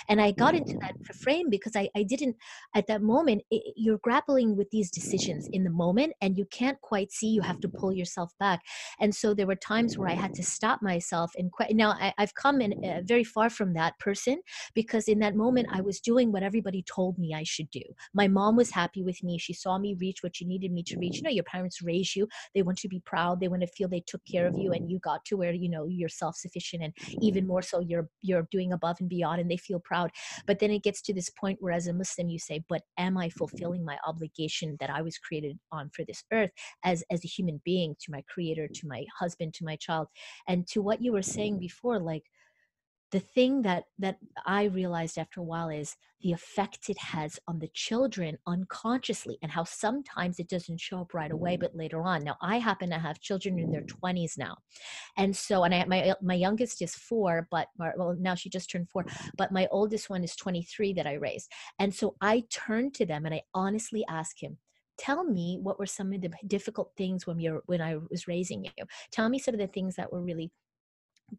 [0.09, 2.37] And I got into that frame because I, I didn't,
[2.75, 6.81] at that moment, it, you're grappling with these decisions in the moment, and you can't
[6.81, 7.29] quite see.
[7.29, 8.61] You have to pull yourself back.
[9.01, 12.13] And so there were times where I had to stop myself and que- now I,
[12.19, 14.41] have come in uh, very far from that person
[14.75, 17.83] because in that moment I was doing what everybody somebody told me I should do.
[18.15, 19.39] My mom was happy with me.
[19.39, 21.17] She saw me reach what she needed me to reach.
[21.17, 22.29] You know, your parents raise you.
[22.55, 23.41] They want to be proud.
[23.41, 25.69] They want to feel they took care of you and you got to where, you
[25.69, 29.57] know, you're self-sufficient and even more so you're you're doing above and beyond and they
[29.57, 30.11] feel proud.
[30.47, 33.17] But then it gets to this point where as a Muslim you say, but am
[33.17, 36.51] I fulfilling my obligation that I was created on for this earth
[36.85, 40.09] as as a human being to my creator, to my husband, to my child?
[40.49, 42.25] And to what you were saying before, like
[43.11, 47.59] the thing that that i realized after a while is the effect it has on
[47.59, 51.61] the children unconsciously and how sometimes it doesn't show up right away mm-hmm.
[51.61, 52.25] but later on.
[52.25, 54.57] Now i happen to have children in their 20s now
[55.19, 58.89] and so and I, my my youngest is four but well now she just turned
[58.89, 59.05] four
[59.37, 63.27] but my oldest one is 23 that i raised and so i turned to them
[63.27, 64.57] and i honestly asked him
[64.97, 68.65] tell me what were some of the difficult things when you're when i was raising
[68.65, 68.85] you.
[69.11, 70.51] Tell me some of the things that were really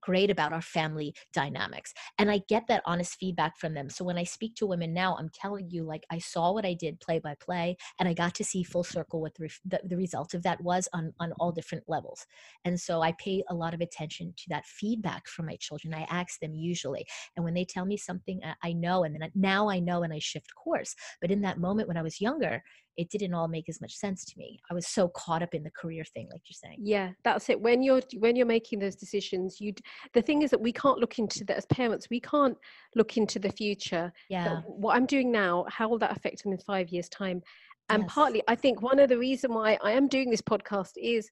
[0.02, 3.90] great about our family dynamics and i get that honest feedback from them.
[3.90, 6.74] So when i speak to women now i'm telling you like i saw what i
[6.74, 9.98] did play by play and i got to see full circle what the, the, the
[9.98, 12.26] result of that was on on all different levels.
[12.66, 15.94] And so i pay a lot of attention to that feedback from my children.
[15.94, 19.70] I ask them usually and when they tell me something i know and then now
[19.70, 20.96] i know and i shift course.
[21.22, 22.64] But in that moment when i was younger
[22.98, 24.60] it didn't all make as much sense to me.
[24.70, 26.80] I was so caught up in the career thing like you're saying.
[26.82, 27.60] Yeah that's it.
[27.60, 29.74] When you're when you're making those decisions you
[30.14, 32.58] the thing is that we can't look into that as parents we can't
[32.96, 34.12] look into the future.
[34.30, 34.62] Yeah.
[34.66, 37.42] what i'm doing now how will that affect them in five years time?
[37.90, 38.12] And yes.
[38.14, 41.30] partly i think one of the reason why i am doing this podcast is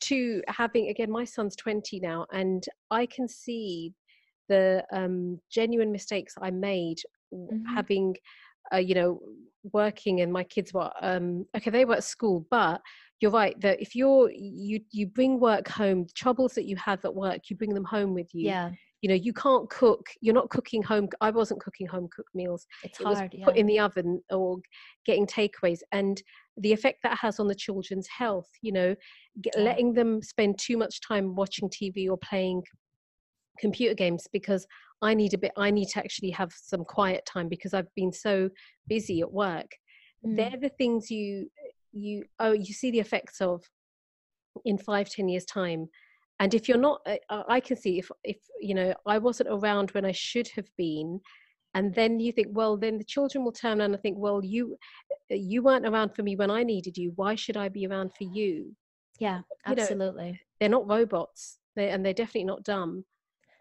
[0.00, 3.92] to having again my son's 20 now and i can see
[4.48, 6.98] the um, genuine mistakes i made
[7.32, 7.64] mm-hmm.
[7.74, 8.16] having
[8.72, 9.20] uh, you know
[9.72, 12.80] working and my kids were um okay they were at school but
[13.20, 17.04] you're right that if you're you you bring work home the troubles that you have
[17.04, 18.46] at work you bring them home with you.
[18.46, 18.70] Yeah.
[19.02, 22.66] You know you can't cook you're not cooking home i wasn't cooking home cooked meals.
[22.82, 24.58] It's it hard put in the oven or
[25.06, 26.22] getting takeaways and
[26.58, 28.94] the effect that has on the children's health you know
[29.40, 29.62] get, yeah.
[29.62, 32.62] letting them spend too much time watching tv or playing
[33.58, 34.66] computer games because
[35.02, 38.12] I need a bit, I need to actually have some quiet time because I've been
[38.12, 38.50] so
[38.86, 39.70] busy at work.
[40.26, 40.36] Mm.
[40.36, 41.50] They're the things you,
[41.92, 43.62] you, oh, you see the effects of
[44.64, 45.88] in five, ten years' time.
[46.38, 49.50] And if you're not, uh, uh, I can see if, if, you know, I wasn't
[49.50, 51.20] around when I should have been,
[51.74, 54.76] and then you think well then the children will turn around and think well you
[55.30, 58.10] uh, you weren't around for me when i needed you why should i be around
[58.14, 58.74] for you
[59.18, 63.04] yeah absolutely you know, they're not robots they, and they're definitely not dumb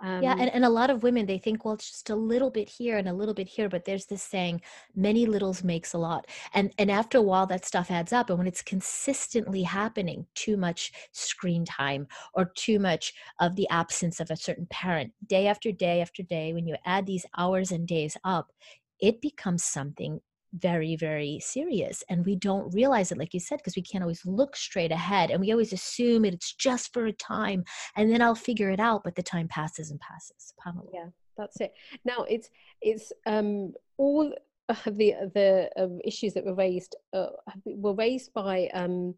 [0.02, 2.50] Um, yeah, and, and a lot of women they think, well, it's just a little
[2.50, 4.62] bit here and a little bit here, but there's this saying,
[4.96, 6.28] many littles makes a lot.
[6.54, 8.30] And and after a while that stuff adds up.
[8.30, 14.20] And when it's consistently happening, too much screen time or too much of the absence
[14.22, 17.88] of a certain parent, day after day after day, when you add these hours and
[17.88, 18.54] days up,
[19.02, 20.22] it becomes something
[20.54, 24.26] very very serious and we don't realize it like you said because we can't always
[24.26, 27.64] look straight ahead and we always assume it's just for a time
[27.96, 30.88] and then i'll figure it out but the time passes and passes Pamela.
[30.94, 31.06] yeah
[31.38, 31.72] that's it
[32.04, 32.50] now it's
[32.82, 34.34] it's um all
[34.86, 37.28] the the um, issues that were raised uh,
[37.66, 39.14] were raised by um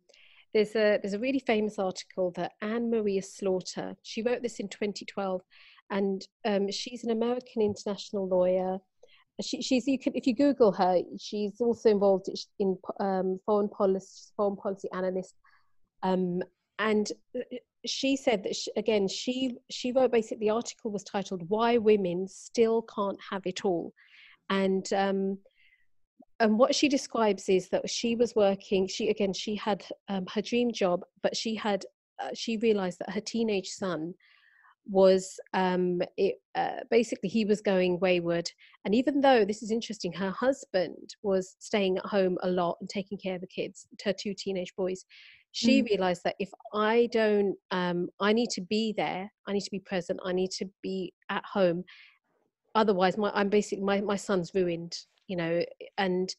[0.53, 4.67] there's a there's a really famous article that Anne Marie Slaughter she wrote this in
[4.67, 5.41] 2012
[5.89, 8.79] and um, she's an American international lawyer
[9.41, 12.27] she, she's you can if you Google her, she's also involved
[12.59, 15.35] in um, foreign policy, foreign policy analyst,
[16.03, 16.41] um,
[16.79, 17.41] and uh,
[17.85, 22.27] she said that she, again she she wrote basically the article was titled "Why Women
[22.27, 23.93] Still Can't Have It All,"
[24.49, 25.37] and um,
[26.39, 28.87] and what she describes is that she was working.
[28.87, 31.85] She again she had um, her dream job, but she had
[32.21, 34.13] uh, she realized that her teenage son
[34.89, 38.49] was um, it, uh, basically he was going wayward.
[38.85, 42.89] And even though this is interesting, her husband was staying at home a lot and
[42.89, 45.05] taking care of the kids, her two teenage boys.
[45.53, 45.89] She mm.
[45.89, 49.31] realized that if I don't, um, I need to be there.
[49.47, 50.19] I need to be present.
[50.25, 51.83] I need to be at home.
[52.73, 54.95] Otherwise, my I'm basically my my son's ruined.
[55.27, 55.63] You know,
[55.97, 56.33] and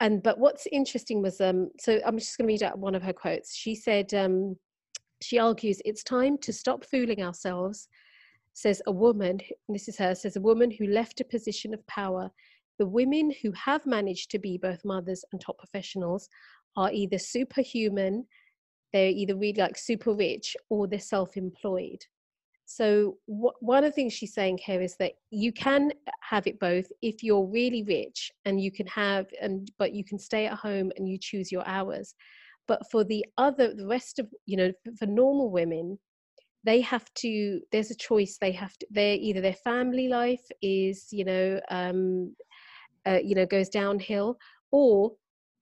[0.00, 1.70] and but what's interesting was um.
[1.80, 3.56] So I'm just going to read out one of her quotes.
[3.56, 4.56] She said um
[5.20, 7.88] she argues it's time to stop fooling ourselves,
[8.52, 12.30] says a woman, this is her, says a woman who left a position of power.
[12.78, 16.28] The women who have managed to be both mothers and top professionals
[16.76, 18.26] are either superhuman,
[18.92, 22.04] they're either really like super rich, or they're self employed.
[22.64, 25.90] So, wh- one of the things she's saying here is that you can
[26.20, 30.18] have it both if you're really rich and you can have, and but you can
[30.18, 32.14] stay at home and you choose your hours
[32.68, 35.98] but for the other the rest of you know for normal women
[36.64, 41.08] they have to there's a choice they have to they're either their family life is
[41.10, 42.34] you know um
[43.06, 44.36] uh, you know goes downhill
[44.70, 45.12] or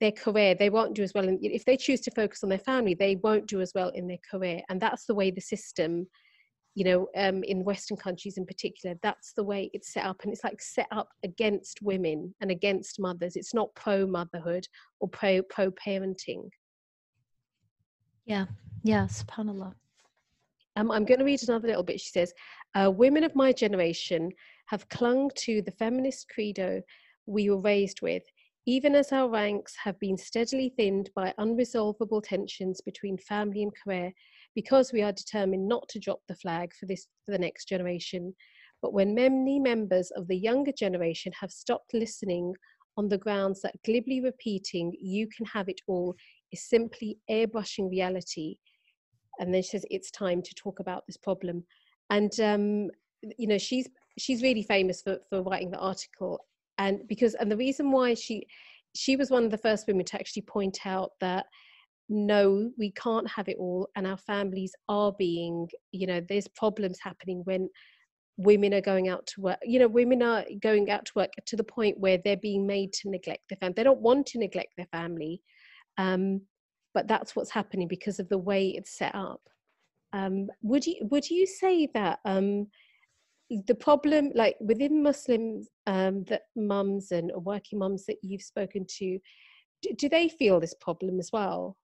[0.01, 2.59] their career they won't do as well and if they choose to focus on their
[2.59, 4.61] family they won't do as well in their career.
[4.69, 6.07] And that's the way the system
[6.75, 10.21] you know um, in western countries in particular that's the way it's set up.
[10.23, 13.37] And it's like set up against women and against mothers.
[13.37, 14.67] It's not pro motherhood
[15.01, 16.49] or pro pro parenting
[18.27, 18.47] yeah,
[18.83, 19.73] yeah, subhanAllah.
[20.77, 22.01] Um, I'm going to read another little bit.
[22.01, 22.35] She says,
[22.75, 24.31] uh, Women of my generation
[24.67, 26.83] have clung to the feminist credo
[27.27, 28.23] we were raised with,
[28.67, 34.13] even as our ranks have been steadily thinned by unresolvable tensions between family and career,
[34.55, 38.35] because we are determined not to drop the flag for this for the next generation.
[38.83, 42.55] But when many members of the younger generation have stopped listening
[42.97, 46.15] on the grounds that glibly repeating, you can have it all,
[46.57, 48.57] is simply airbrushing reality.
[49.39, 51.65] And then she says, it's time to talk about this problem.
[52.11, 52.91] And, um,
[53.39, 53.89] you know, she's,
[54.19, 56.41] she's really famous for, for writing the article.
[56.79, 58.47] And because, and the reason why she,
[58.95, 61.47] she was one of the first women to actually point out that
[62.09, 63.89] no, we can't have it all.
[63.97, 67.69] And our families are being, you know, there's problems happening when
[68.39, 71.57] women are going out to work you know women are going out to work to
[71.57, 74.73] the point where they're being made to neglect their family they don't want to neglect
[74.77, 75.41] their family
[75.99, 76.43] um,
[76.95, 79.41] but that's what's happening because of the way it's set up.
[80.13, 82.69] Um, would you would you say that um,
[83.67, 89.19] the problem, like within Muslim um, that mums and working mums that you've spoken to,
[89.83, 91.77] do, do they feel this problem as well?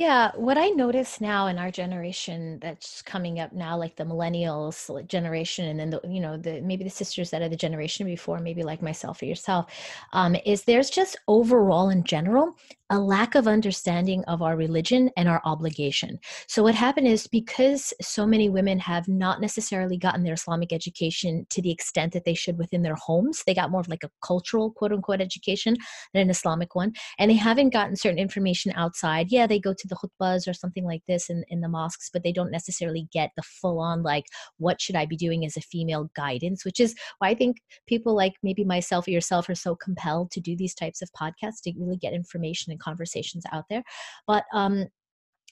[0.00, 5.06] Yeah, what I notice now in our generation that's coming up now, like the millennials
[5.06, 8.38] generation, and then the you know the maybe the sisters that are the generation before,
[8.40, 9.66] maybe like myself or yourself,
[10.14, 12.56] um, is there's just overall in general
[12.92, 16.18] a lack of understanding of our religion and our obligation.
[16.48, 21.46] So, what happened is because so many women have not necessarily gotten their Islamic education
[21.50, 24.10] to the extent that they should within their homes, they got more of like a
[24.24, 25.76] cultural quote unquote education
[26.14, 29.26] than an Islamic one, and they haven't gotten certain information outside.
[29.30, 32.22] Yeah, they go to the khutbahs or something like this in, in the mosques, but
[32.22, 34.24] they don't necessarily get the full on, like,
[34.56, 38.14] what should I be doing as a female guidance, which is why I think people
[38.14, 41.72] like maybe myself or yourself are so compelled to do these types of podcasts to
[41.78, 43.82] really get information and conversations out there.
[44.26, 44.86] But um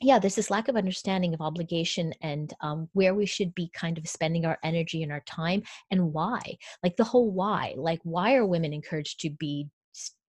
[0.00, 3.98] yeah there's this lack of understanding of obligation and um, where we should be kind
[3.98, 6.40] of spending our energy and our time and why.
[6.82, 9.68] Like the whole why like why are women encouraged to be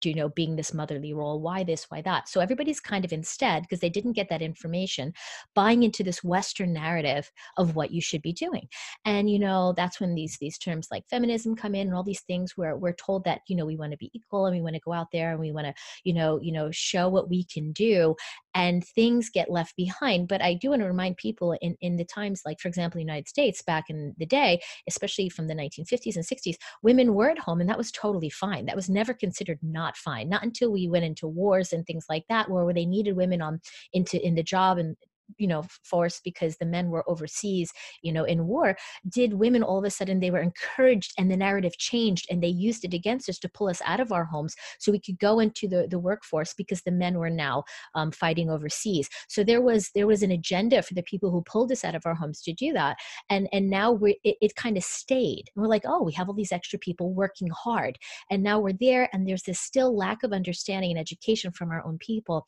[0.05, 2.29] you know being this motherly role why this why that?
[2.29, 5.13] So everybody's kind of instead because they didn't get that information
[5.53, 8.67] buying into this western narrative of what you should be doing.
[9.05, 12.21] And you know that's when these these terms like feminism come in and all these
[12.21, 14.75] things where we're told that you know we want to be equal and we want
[14.75, 17.43] to go out there and we want to you know you know show what we
[17.43, 18.15] can do
[18.55, 22.05] and things get left behind but i do want to remind people in in the
[22.05, 26.15] times like for example the united states back in the day especially from the 1950s
[26.15, 28.65] and 60s women were at home and that was totally fine.
[28.65, 32.23] That was never considered not fine not until we went into wars and things like
[32.29, 33.59] that where they needed women on
[33.93, 34.95] into in the job and
[35.37, 37.71] you know force because the men were overseas
[38.01, 38.75] you know in war
[39.09, 42.47] did women all of a sudden they were encouraged and the narrative changed and they
[42.47, 45.39] used it against us to pull us out of our homes so we could go
[45.39, 47.63] into the, the workforce because the men were now
[47.95, 49.09] um, fighting overseas.
[49.27, 52.05] So there was there was an agenda for the people who pulled us out of
[52.05, 52.97] our homes to do that.
[53.29, 56.35] And and now we it, it kind of stayed we're like oh we have all
[56.35, 57.97] these extra people working hard.
[58.29, 61.85] And now we're there and there's this still lack of understanding and education from our
[61.85, 62.47] own people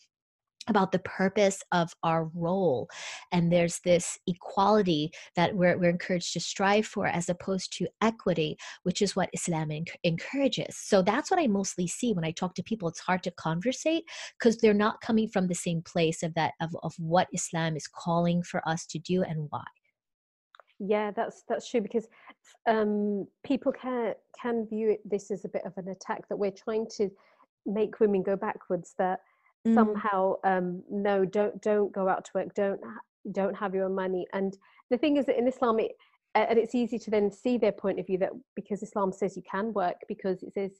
[0.67, 2.89] about the purpose of our role.
[3.31, 8.57] And there's this equality that we're, we're encouraged to strive for as opposed to equity,
[8.83, 9.69] which is what Islam
[10.03, 10.77] encourages.
[10.77, 12.87] So that's what I mostly see when I talk to people.
[12.89, 14.03] It's hard to conversate
[14.37, 17.87] because they're not coming from the same place of that of, of what Islam is
[17.87, 19.63] calling for us to do and why.
[20.79, 22.07] Yeah, that's that's true because
[22.69, 26.51] um, people can can view it, this as a bit of an attack that we're
[26.51, 27.09] trying to
[27.65, 28.93] make women go backwards.
[28.99, 29.21] That
[29.67, 29.73] mm.
[29.73, 32.79] somehow um, no don't don't go out to work don't
[33.31, 34.57] don't have your money and
[34.89, 35.91] the thing is that in islam it,
[36.35, 39.43] and it's easy to then see their point of view that because islam says you
[39.49, 40.71] can work because it says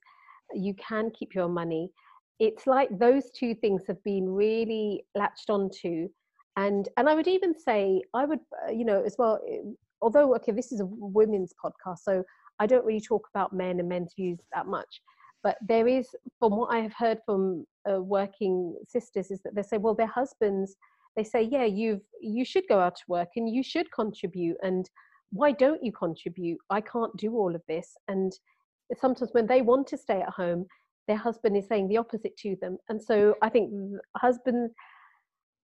[0.53, 1.91] you can keep your money
[2.39, 6.07] it's like those two things have been really latched onto
[6.55, 9.57] and and i would even say i would uh, you know as well eh,
[10.01, 12.23] although okay this is a women's podcast so
[12.59, 15.01] i don't really talk about men and men's views that much
[15.43, 16.07] but there is
[16.39, 20.07] from what i have heard from uh, working sisters is that they say well their
[20.07, 20.75] husbands
[21.15, 24.89] they say yeah you've you should go out to work and you should contribute and
[25.31, 26.57] why don't you contribute?
[26.69, 28.31] I can't do all of this and
[28.95, 30.65] sometimes when they want to stay at home
[31.07, 32.77] their husband is saying the opposite to them.
[32.89, 33.71] And so i think
[34.15, 34.71] husband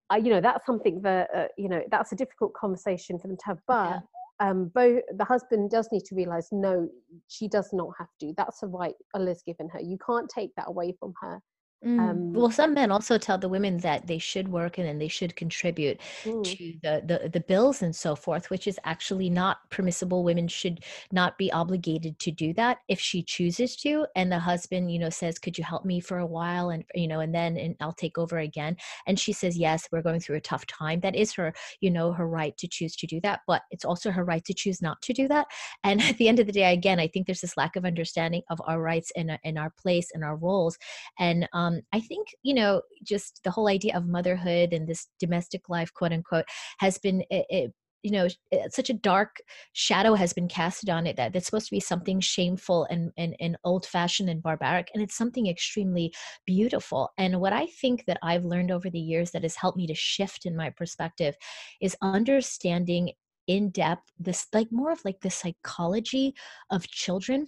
[0.10, 3.38] uh, you know that's something that uh, you know that's a difficult conversation for them
[3.38, 4.00] to have but yeah
[4.44, 6.90] um, both the husband does need to realize no
[7.30, 8.34] she does not have to.
[8.36, 9.80] That's a right allah's given her.
[9.80, 11.40] You can't take that away from her
[11.86, 12.00] Mm.
[12.00, 15.10] Um, well, some men also tell the women that they should work and then they
[15.10, 16.44] should contribute mm.
[16.44, 20.24] to the, the the bills and so forth, which is actually not permissible.
[20.24, 24.06] Women should not be obligated to do that if she chooses to.
[24.16, 27.08] And the husband, you know, says, "Could you help me for a while?" And you
[27.08, 28.78] know, and then and I'll take over again.
[29.06, 32.14] And she says, "Yes, we're going through a tough time." That is her, you know,
[32.14, 35.02] her right to choose to do that, but it's also her right to choose not
[35.02, 35.48] to do that.
[35.84, 38.44] And at the end of the day, again, I think there's this lack of understanding
[38.50, 40.78] of our rights and in our place and our roles,
[41.20, 45.08] and um, um, I think, you know, just the whole idea of motherhood and this
[45.20, 46.46] domestic life, quote unquote,
[46.80, 48.28] has been, it, it, you know
[48.70, 49.38] such a dark
[49.72, 53.34] shadow has been casted on it that it's supposed to be something shameful and, and,
[53.40, 56.14] and old fashioned and barbaric and it's something extremely
[56.46, 57.12] beautiful.
[57.18, 59.96] And what i think that i've learned over the years that has helped me to
[59.96, 61.36] shift in my perspective
[61.80, 63.14] is understanding
[63.48, 66.34] in depth this like more of like the psychology
[66.72, 67.48] of children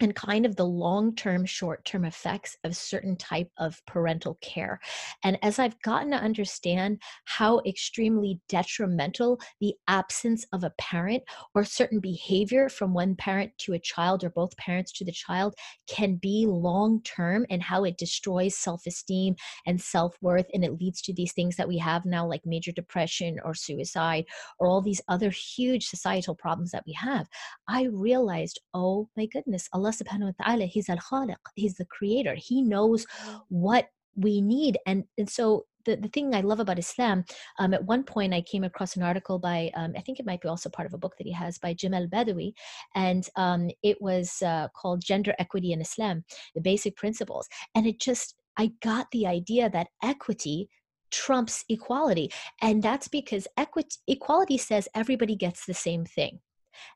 [0.00, 4.80] and kind of the long-term short-term effects of certain type of parental care.
[5.22, 11.22] And as i've gotten to understand how extremely detrimental the absence of a parent
[11.54, 15.54] or certain behavior from one parent to a child or both parents to the child
[15.88, 19.34] can be long-term and how it destroys self-esteem
[19.66, 23.38] and self-worth and it leads to these things that we have now like major depression
[23.44, 24.24] or suicide
[24.58, 27.26] or all these other huge societal problems that we have.
[27.68, 32.34] I realized oh my goodness Allah subhanahu wa ta'ala, He's Al Khaliq, He's the creator.
[32.34, 33.06] He knows
[33.48, 34.78] what we need.
[34.86, 37.24] And, and so the, the thing I love about Islam,
[37.58, 40.40] um, at one point I came across an article by, um, I think it might
[40.40, 42.52] be also part of a book that he has by Jamal Badawi,
[42.94, 46.24] and um, it was uh, called Gender Equity in Islam,
[46.54, 47.46] the Basic Principles.
[47.74, 50.68] And it just, I got the idea that equity
[51.10, 52.32] trumps equality.
[52.60, 56.40] And that's because equity, equality says everybody gets the same thing.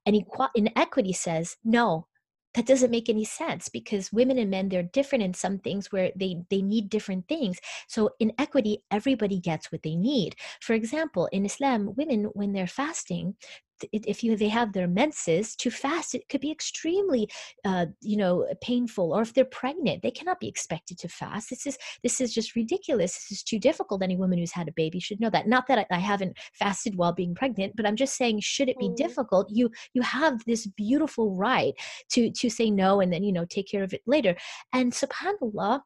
[0.04, 2.06] And equal, inequity says, no,
[2.54, 6.10] that doesn't make any sense because women and men they're different in some things where
[6.16, 7.58] they they need different things.
[7.88, 10.36] So in equity everybody gets what they need.
[10.60, 13.36] For example in islam women when they're fasting
[13.92, 17.28] if you they have their menses to fast it could be extremely
[17.64, 21.50] uh, you know painful or if they're pregnant they cannot be expected to fast.
[21.50, 23.14] This is this is just ridiculous.
[23.14, 24.02] This is too difficult.
[24.02, 25.48] Any woman who's had a baby should know that.
[25.48, 28.78] Not that i, I haven't fasted while being pregnant but i'm just saying should it
[28.78, 28.96] be mm.
[28.96, 31.74] difficult you you have this beautiful right
[32.10, 34.36] to to say no and then you know take care of it later.
[34.72, 35.80] And subhanallah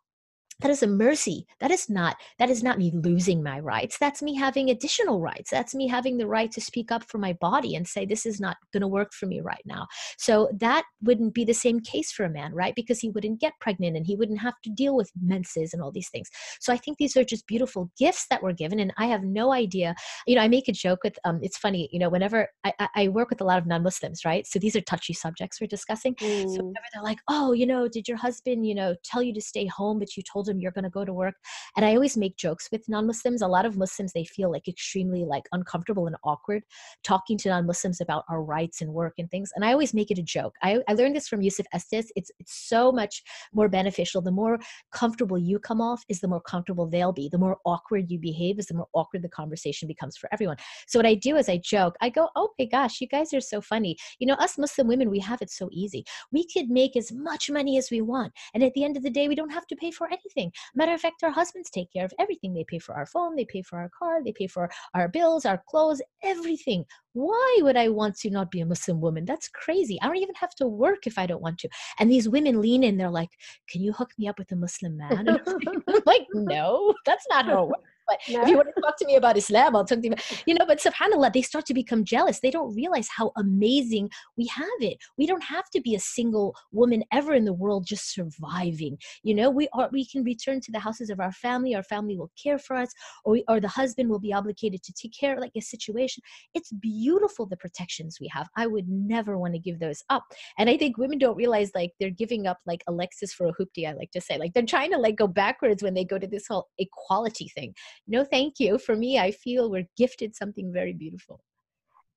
[0.61, 1.47] that is a mercy.
[1.61, 3.99] That is not that is not me losing my rights.
[3.99, 5.51] That's me having additional rights.
[5.51, 8.41] That's me having the right to speak up for my body and say this is
[8.41, 9.87] not going to work for me right now.
[10.19, 12.75] So that wouldn't be the same case for a man right?
[12.75, 15.91] Because he wouldn't get pregnant and he wouldn't have to deal with menses and all
[15.91, 16.29] these things.
[16.61, 19.53] So i think these are just beautiful gifts that were given and i have no
[19.53, 19.95] idea
[20.27, 23.09] you know i make a joke with um it's funny you know whenever i, I
[23.09, 24.47] work with a lot of non-muslims right?
[24.47, 26.15] So these are touchy subjects we're discussing.
[26.17, 26.43] Mm.
[26.43, 29.41] so whenever they're like oh you know did your husband you know tell you to
[29.41, 31.34] stay home but you told told him you're going to go to work.
[31.76, 33.42] And i always make jokes with non-muslims.
[33.42, 36.62] A lot of muslims they feel like extremely like uncomfortable and awkward
[37.03, 39.51] talking to non-muslims about our rights and work and things.
[39.55, 40.55] And i always make it a joke.
[40.62, 42.11] I, I learned this from yusuf estes.
[42.16, 43.22] It's it's so much
[43.53, 44.20] more beneficial.
[44.22, 44.59] The more
[44.92, 47.28] comfortable you come off is the more comfortable they'll be.
[47.28, 50.57] The more awkward you behave is the more awkward the conversation becomes for everyone.
[50.86, 51.97] So what i do is i joke.
[52.01, 53.97] I go oh my gosh you guys are so funny.
[54.18, 56.05] You know us muslim women we have it so easy.
[56.32, 58.32] We could make as much money as we want.
[58.53, 60.34] And at the end of the day we don't have to pay for anything
[60.74, 62.55] Matter of fact, our husbands take care of everything.
[62.55, 65.47] They pay for our phone, they pay for our car, they pay for our bills,
[65.47, 66.85] our clothes, everything.
[67.12, 69.24] Why would I want to not be a Muslim woman?
[69.24, 69.99] That's crazy.
[70.03, 71.68] I don't even have to work if I don't want to.
[71.99, 73.30] And these women lean in, they're like,
[73.70, 75.39] Can you hook me up with a Muslim man?
[76.07, 77.93] Like, No, that's not how it works.
[78.07, 78.43] But no.
[78.43, 80.55] if you want to talk to me about Islam, I'll talk to you about, you
[80.55, 82.41] know, but subhanAllah, they start to become jealous.
[82.41, 84.99] They don't realize how amazing we have it.
[85.19, 88.99] We don't have to be a single woman ever in the world just surviving.
[89.23, 92.17] You know, we are we can return to the houses of our family, our family
[92.17, 92.91] will care for us,
[93.25, 96.23] or we, or the husband will be obligated to take care of like a situation.
[96.55, 98.49] It's beautiful the protections we have.
[98.57, 100.25] I would never want to give those up.
[100.59, 103.53] And I think women don't realize like they're giving up like a Lexus for a
[103.53, 104.39] hoopty, I like to say.
[104.39, 107.75] Like they're trying to like go backwards when they go to this whole equality thing
[108.07, 111.42] no thank you for me i feel we're gifted something very beautiful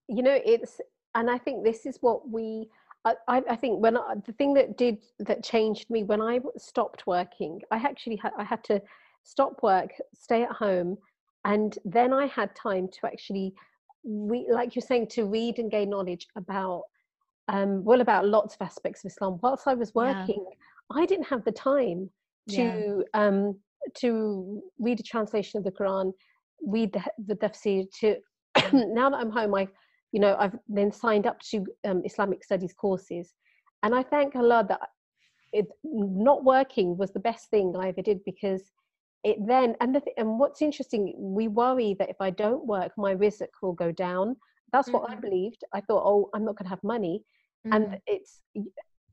[0.08, 0.80] you know it's
[1.16, 2.68] and i think this is what we
[3.28, 7.08] I, I think when I, the thing that did that changed me when I stopped
[7.08, 8.82] working, I actually had I had to
[9.24, 10.98] stop work, stay at home,
[11.46, 13.54] and then I had time to actually,
[14.04, 16.84] we like you're saying, to read and gain knowledge about,
[17.48, 19.40] um, well, about lots of aspects of Islam.
[19.42, 20.98] Whilst I was working, yeah.
[21.02, 22.10] I didn't have the time
[22.50, 23.28] to yeah.
[23.28, 23.58] um,
[23.96, 26.12] to read a translation of the Quran,
[26.66, 27.86] read the, the tafsir.
[28.00, 28.16] To
[28.74, 29.68] now that I'm home, I,
[30.12, 33.34] you know, I've then signed up to um, Islamic studies courses,
[33.84, 34.82] and I thank Allah that
[35.54, 38.72] it not working was the best thing I ever did because
[39.24, 43.16] it then and the and what's interesting, we worry that if I don't work, my
[43.16, 44.36] rizq will go down.
[44.74, 45.14] That's what mm-hmm.
[45.14, 45.64] I believed.
[45.74, 47.24] I thought, oh, I'm not going to have money,
[47.66, 47.74] mm-hmm.
[47.76, 48.42] and it's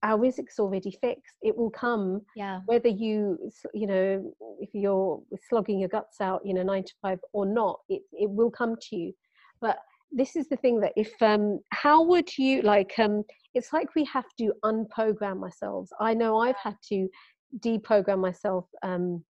[0.04, 2.60] our rizq's already fixed it will come yeah.
[2.66, 3.38] whether you
[3.72, 7.80] you know if you're slogging your guts out you know nine to five or not
[7.88, 9.12] it, it will come to you.
[9.60, 9.78] But
[10.12, 13.24] this is the thing that if um how would you like um
[13.54, 15.90] it's like we have to unprogram ourselves.
[15.98, 17.08] I know i've had to
[17.60, 19.24] deprogram myself um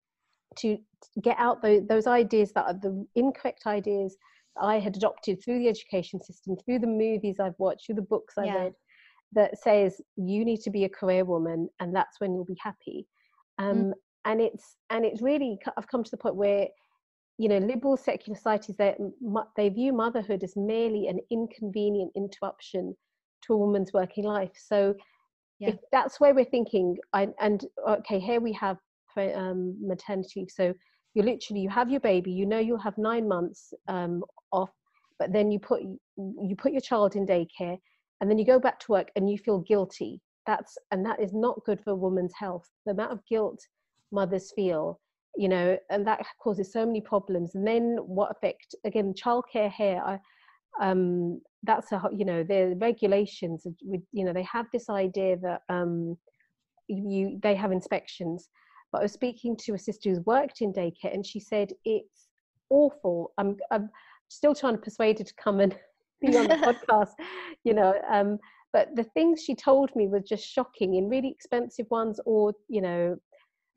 [0.57, 0.79] to
[1.23, 4.17] get out those, those ideas that are the incorrect ideas
[4.61, 8.35] I had adopted through the education system, through the movies I've watched, through the books
[8.37, 8.55] I've yeah.
[8.57, 8.73] read,
[9.33, 13.07] that says you need to be a career woman and that's when you'll be happy
[13.61, 13.71] mm.
[13.71, 13.93] um, mm.
[14.25, 16.67] and it's and it's really i've come to the point where
[17.39, 18.95] you know liberal secular societies they
[19.57, 22.95] they view motherhood as merely an inconvenient interruption
[23.43, 24.95] to a woman's working life so
[25.59, 25.71] yeah.
[25.71, 28.77] if that's where we're thinking I, and okay here we have
[29.17, 30.75] um, maternity so
[31.15, 34.23] you literally you have your baby you know you'll have nine months um,
[34.53, 34.71] off
[35.19, 37.79] but then you put you put your child in daycare
[38.21, 40.21] and then you go back to work and you feel guilty.
[40.47, 42.69] That's and that is not good for a woman's health.
[42.87, 43.61] The amount of guilt
[44.13, 45.01] mothers feel
[45.37, 47.55] you know and that causes so many problems.
[47.55, 50.19] And then what effect again childcare here I,
[50.81, 55.63] um that's a you know the regulations with you know they have this idea that
[55.69, 56.17] um
[56.89, 58.49] you they have inspections.
[58.93, 62.29] But i was speaking to a sister who's worked in daycare and she said it's
[62.71, 63.33] awful.
[63.39, 63.91] I'm i'm
[64.29, 65.77] still trying to persuade her to come and
[66.21, 66.55] be on the
[66.89, 67.13] podcast,
[67.65, 67.95] you know.
[68.11, 68.39] Um,
[68.73, 72.81] but the things she told me were just shocking in really expensive ones, or you
[72.81, 73.17] know,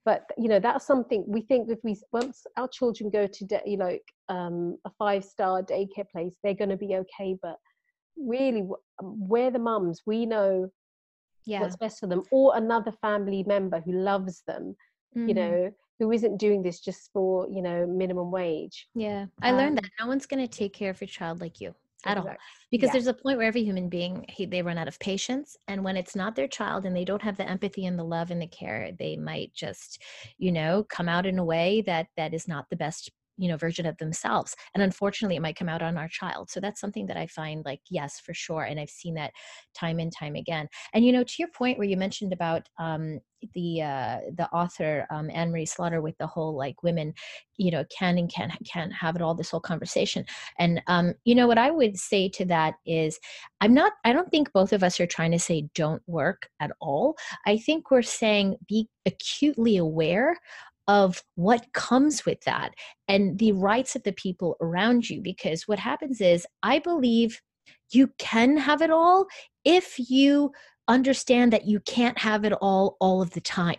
[0.06, 3.62] but you know that's something we think if we once our children go to de-
[3.66, 3.98] you know
[4.30, 7.36] um, a five star daycare place, they're going to be okay.
[7.42, 7.58] But
[8.18, 8.62] really,
[9.02, 10.02] um, we're the mums.
[10.06, 10.70] We know
[11.46, 11.62] yeah.
[11.62, 14.76] what's best for them, or another family member who loves them.
[15.16, 15.28] Mm-hmm.
[15.28, 19.58] You know, who isn't doing this just for you know minimum wage yeah i um,
[19.58, 21.74] learned that no one's going to take care of your child like you
[22.06, 22.32] at exactly.
[22.32, 22.38] all
[22.72, 22.94] because yeah.
[22.94, 25.98] there's a point where every human being he, they run out of patience and when
[25.98, 28.48] it's not their child and they don't have the empathy and the love and the
[28.48, 30.02] care they might just
[30.38, 33.58] you know come out in a way that that is not the best you know
[33.58, 34.56] version of themselves.
[34.74, 36.50] And unfortunately it might come out on our child.
[36.50, 38.64] So that's something that i find like yes for sure.
[38.64, 39.34] And i've seen that
[39.76, 40.68] time and time again.
[40.94, 43.20] And you know to your point where you mentioned about um,
[43.54, 47.14] the uh, the author um, Anne Marie Slaughter with the whole like women,
[47.58, 49.36] you know, can and can't can't have it all.
[49.36, 50.26] This whole conversation,
[50.60, 53.20] and um, you know what I would say to that is,
[53.62, 53.94] I'm not.
[54.04, 57.16] I don't think both of us are trying to say don't work at all.
[57.46, 60.38] I think we're saying be acutely aware
[60.88, 62.74] of what comes with that
[63.08, 65.22] and the rights of the people around you.
[65.22, 67.42] Because what happens is, I believe
[67.92, 69.28] you can have it all
[69.64, 70.52] if you
[70.88, 73.78] understand that you can't have it all all of the time.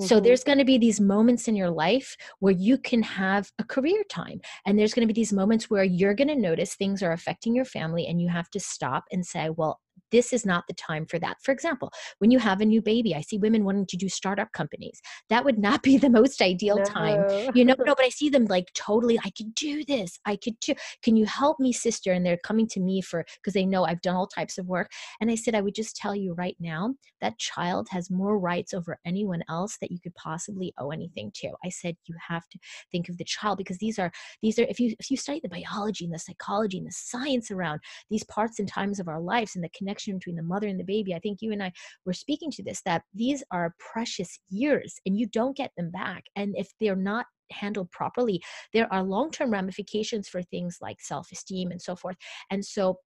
[0.00, 0.04] Mm-hmm.
[0.04, 3.64] So there's going to be these moments in your life where you can have a
[3.64, 4.40] career time.
[4.66, 7.54] And there's going to be these moments where you're going to notice things are affecting
[7.54, 9.80] your family and you have to stop and say, well,
[10.12, 11.38] this is not the time for that.
[11.42, 14.52] For example, when you have a new baby, I see women wanting to do startup
[14.52, 15.00] companies.
[15.30, 16.84] That would not be the most ideal no.
[16.84, 17.50] time.
[17.54, 20.20] You know, no, but I see them like totally, I could do this.
[20.24, 22.12] I could do, can you help me, sister?
[22.12, 24.90] And they're coming to me for, because they know I've done all types of work.
[25.20, 28.74] And I said, I would just tell you right now, that child has more rights
[28.74, 31.50] over anyone else that you could possibly owe anything to.
[31.64, 32.58] I said, you have to
[32.90, 35.48] think of the child because these are, these are, if you, if you study the
[35.48, 39.54] biology and the psychology and the science around these parts and times of our lives
[39.54, 41.14] and the connection connection between the mother and the baby.
[41.14, 41.72] I think you and I
[42.04, 46.24] were speaking to this that these are precious years and you don't get them back.
[46.36, 48.40] And if they're not handled properly,
[48.72, 52.16] there are long term ramifications for things like self esteem and so forth.
[52.50, 52.98] And so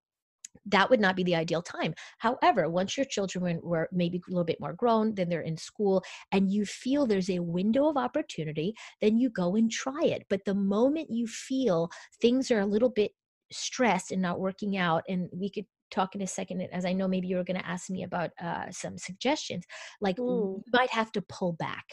[0.68, 1.94] that would not be the ideal time.
[2.20, 6.02] However, once your children were maybe a little bit more grown, then they're in school,
[6.32, 10.24] and you feel there's a window of opportunity, then you go and try it.
[10.30, 11.90] But the moment you feel
[12.22, 13.12] things are a little bit
[13.52, 15.66] stressed and not working out, and we could
[15.96, 18.32] talk in a second as i know maybe you were going to ask me about
[18.42, 19.64] uh, some suggestions
[20.02, 20.26] like mm.
[20.26, 21.86] you might have to pull back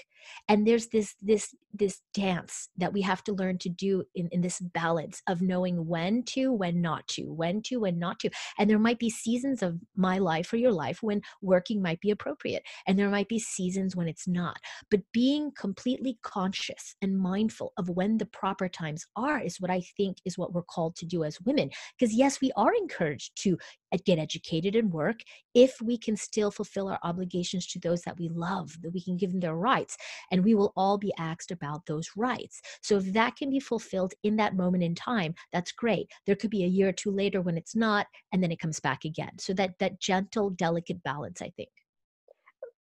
[0.48, 4.42] and there's this this this dance that we have to learn to do in, in
[4.42, 8.30] this balance of knowing when to when not to when to when not to.
[8.58, 12.10] And there might be seasons of my life or your life when working might be
[12.10, 14.58] appropriate and there might be seasons when it's not.
[14.90, 19.80] But being completely conscious and mindful of when the proper times are is what i
[19.96, 21.70] think is what we're called to do as women.
[21.98, 23.56] Because yes we are encouraged to
[23.92, 25.20] uh, get educated and work
[25.54, 29.16] if we can still fulfill our obligations to those that we love that we can
[29.16, 29.96] give them their rights
[30.30, 32.60] and we will all be asked about those rights.
[32.82, 36.10] So if that can be fulfilled in that moment in time, that's great.
[36.26, 38.80] There could be a year or two later when it's not, and then it comes
[38.80, 39.38] back again.
[39.38, 41.70] So that that gentle, delicate balance, I think.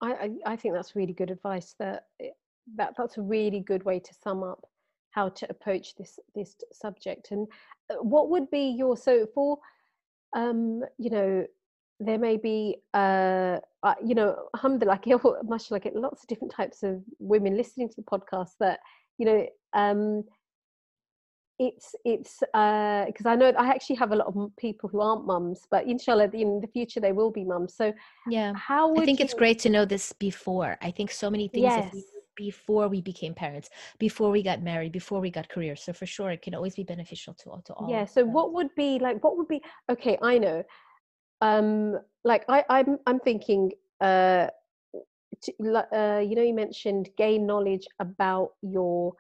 [0.03, 1.75] I, I think that's really good advice.
[1.79, 2.29] That eh,
[2.75, 4.65] that that's a really good way to sum up
[5.11, 7.31] how to approach this this subject.
[7.31, 7.47] And
[7.91, 9.59] uh, what would be your so for
[10.35, 11.45] um, you know
[12.01, 14.99] there may be uh, uh, you know alhamdulillah
[15.47, 18.79] mashallah get lots of different types of women listening to the podcast that
[19.17, 20.23] you know um,
[21.59, 25.27] it's it's because uh, I know I actually have a lot of people who aren't
[25.27, 27.75] mums, but inshallah in the future they will be mums.
[27.75, 27.93] So
[28.27, 29.25] yeah, how I think you...
[29.25, 30.77] it's great to know this before.
[30.81, 31.95] I think so many things yes.
[32.35, 35.83] before we became parents, before we got married, before we got careers.
[35.83, 37.91] So for sure, it can always be beneficial to to all.
[37.91, 38.05] Yeah.
[38.05, 39.23] So what would be like?
[39.23, 40.17] What would be okay?
[40.23, 40.63] I know
[41.41, 44.47] um like i i'm i'm thinking uh,
[45.41, 45.51] to,
[45.93, 49.13] uh you know you mentioned gain knowledge about your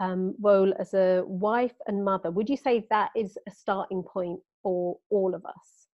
[0.00, 4.38] um, role as a wife and mother would you say that is a starting point
[4.62, 5.88] for all of us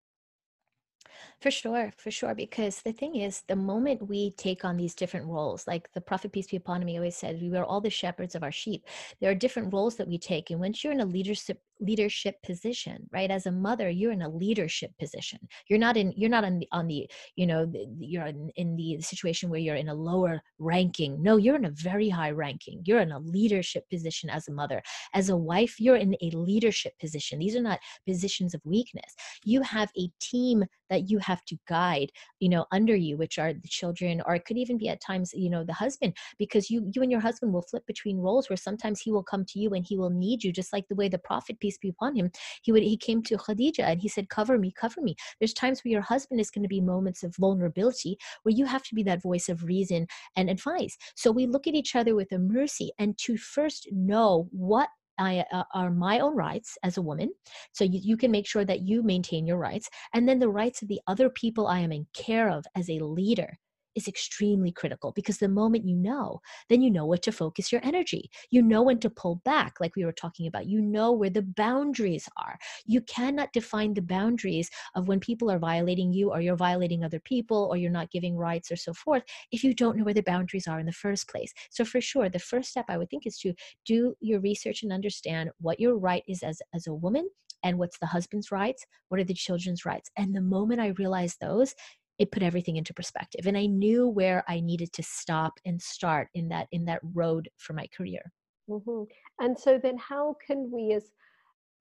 [1.41, 2.35] for sure, for sure.
[2.35, 6.33] Because the thing is, the moment we take on these different roles, like the Prophet,
[6.33, 8.87] peace be upon him, always said, we are all the shepherds of our sheep.
[9.21, 10.51] There are different roles that we take.
[10.51, 13.31] And once you're in a leadership leadership position right?
[13.31, 15.39] As a mother you're in a leadership position.
[15.69, 18.77] You're not in you're not on the on the you know the, you're in, in
[18.77, 21.23] the situation where you're in a lower ranking.
[21.23, 22.83] No you're in a very high ranking.
[22.85, 24.83] You're in a leadership position as a mother.
[25.15, 27.39] As a wife you're in a leadership position.
[27.39, 29.15] These are not positions of weakness.
[29.45, 32.11] You have a team that you have to guide
[32.41, 35.33] you know under you which are the children or it could even be at times
[35.35, 38.57] you know the husband because you you and your husband will flip between roles where
[38.57, 41.09] sometimes he will come to you and he will need you just like the way
[41.09, 42.31] the prophet peace be upon him,
[42.63, 45.17] he would he came to Khadija and he said, Cover me, cover me.
[45.39, 48.83] There's times where your husband is going to be moments of vulnerability where you have
[48.85, 50.07] to be that voice of reason
[50.37, 50.97] and advice.
[51.15, 54.89] So we look at each other with a mercy and to first know what
[55.19, 57.31] I, uh, are my own rights as a woman.
[57.73, 59.89] So you, you can make sure that you maintain your rights.
[60.13, 62.99] And then the rights of the other people I am in care of as a
[62.99, 63.59] leader
[63.95, 67.81] is extremely critical because the moment you know, then you know what to focus your
[67.85, 68.31] energy.
[68.51, 70.67] You know when to pull back, like we were talking about.
[70.67, 72.59] You know where the boundaries are.
[72.87, 77.21] You cannot define the boundaries of when people are violating you or you're violating other
[77.21, 79.23] people or you're not giving rights or so forth
[79.53, 81.53] if you don't know where the boundaries are in the first place.
[81.71, 84.93] So, for sure, the first step I would think is to do your research and
[84.93, 87.29] understand what your right is as, as a woman
[87.63, 90.11] and what's the husband's rights, what are the children's rights.
[90.17, 91.75] And the moment I realized those,
[92.19, 96.29] it put everything into perspective and i knew where i needed to stop and start
[96.35, 98.21] in that in that road for my career
[98.69, 99.03] mm-hmm.
[99.41, 101.11] and so then how can we as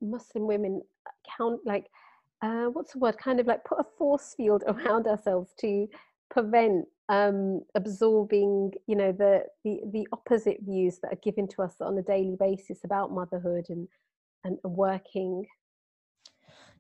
[0.02, 0.82] muslim women
[1.38, 1.88] count like
[2.42, 5.88] uh, what's the word kind of like put a force field around ourselves to
[6.30, 11.76] prevent um, absorbing you know the, the the opposite views that are given to us
[11.82, 13.88] on a daily basis about motherhood and
[14.44, 15.46] and working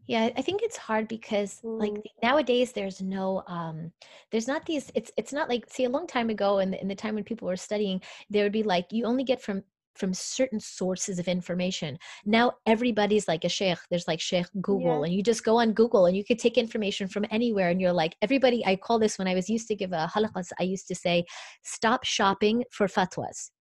[0.07, 1.79] yeah i think it's hard because mm.
[1.79, 3.91] like nowadays there's no um
[4.31, 6.87] there's not these it's it's not like see a long time ago in the, in
[6.87, 9.63] the time when people were studying there would be like you only get from
[9.95, 11.97] from certain sources of information.
[12.25, 13.77] Now everybody's like a sheikh.
[13.89, 15.05] There's like sheikh Google, yeah.
[15.05, 17.69] and you just go on Google and you could take information from anywhere.
[17.69, 20.51] And you're like, everybody, I call this when I was used to give a halaqas,
[20.59, 21.25] I used to say,
[21.63, 23.51] stop shopping for fatwas.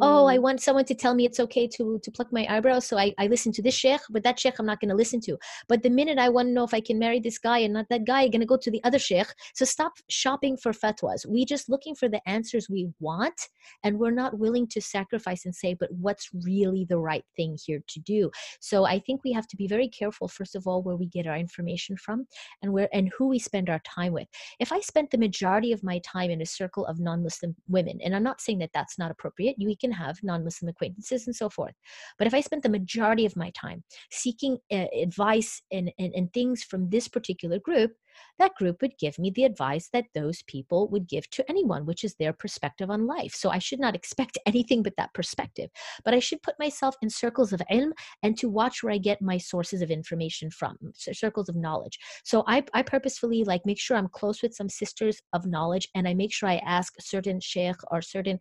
[0.00, 0.42] Oh i mm.
[0.42, 3.26] want someone to tell me it's okay to to pluck my eyebrows so i, I
[3.26, 5.38] listen to this sheikh but that sheikh i'm not going to listen to.
[5.68, 7.86] But the minute i want to know if i can marry this guy and not
[7.90, 9.28] that guy i'm going to go to the other sheikh.
[9.54, 11.26] So stop shopping for fatwas.
[11.26, 13.48] We just looking for the answers we want
[13.82, 17.82] and we're not willing to sacrifice and say but what's really the right thing here
[17.88, 18.30] to do?
[18.60, 21.26] So i think we have to be very careful first of all where we get
[21.26, 22.26] our information from
[22.62, 24.28] and where and who we spend our time with.
[24.58, 28.14] If i spent the majority of my time in a circle of non-muslim women and
[28.14, 31.50] i'm not saying that that's not appropriate you can have non Muslim acquaintances and so
[31.50, 31.74] forth.
[32.18, 36.32] But if I spent the majority of my time seeking uh, advice and, and, and
[36.32, 37.92] things from this particular group,
[38.38, 42.04] that group would give me the advice that those people would give to anyone, which
[42.04, 43.34] is their perspective on life.
[43.34, 45.70] So I should not expect anything but that perspective.
[46.04, 49.22] But I should put myself in circles of ilm and to watch where I get
[49.22, 51.98] my sources of information from, circles of knowledge.
[52.24, 56.06] So I, I purposefully like make sure I'm close with some sisters of knowledge and
[56.06, 58.38] I make sure I ask certain sheikh or certain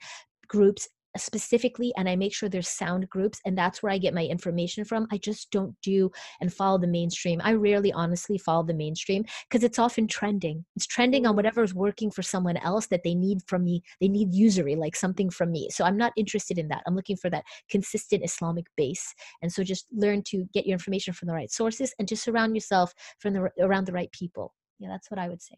[0.48, 0.88] groups
[1.18, 4.86] specifically and I make sure there's sound groups and that's where I get my information
[4.86, 5.08] from.
[5.12, 7.42] I just don't do and follow the mainstream.
[7.44, 10.66] I rarely honestly follow the mainstream because it's often trending.
[10.76, 11.38] It's trending on mm.
[11.38, 13.84] whatever is working for someone else that they need from me.
[14.00, 15.70] They need usury, like something from me.
[15.72, 16.84] So I'm not interested in that.
[16.88, 19.14] I'm looking for that consistent Islamic base.
[19.42, 22.56] And so just learn to get your information from the right sources and just surround
[22.56, 24.54] yourself from the around the right people.
[24.80, 25.56] Yeah, that's what I would say.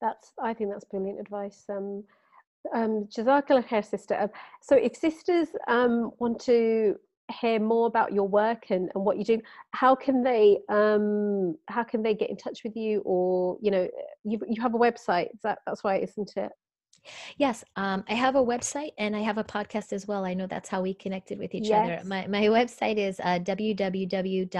[0.00, 1.64] That's I think that's brilliant advice.
[1.68, 2.04] Um
[2.74, 4.16] um, Jazakallah khair, sister.
[4.20, 4.30] Um,
[4.60, 6.96] so, if sisters um, want to
[7.40, 9.40] hear more about your work and, and what you do,
[9.72, 13.00] how can they um, how can they get in touch with you?
[13.04, 13.88] Or you know,
[14.24, 15.28] you you have a website.
[15.42, 16.52] That, that's why, isn't it?
[17.38, 20.26] Yes, um, I have a website and I have a podcast as well.
[20.26, 22.00] I know that's how we connected with each yes.
[22.00, 22.08] other.
[22.08, 24.50] My my website is uh, www.mindful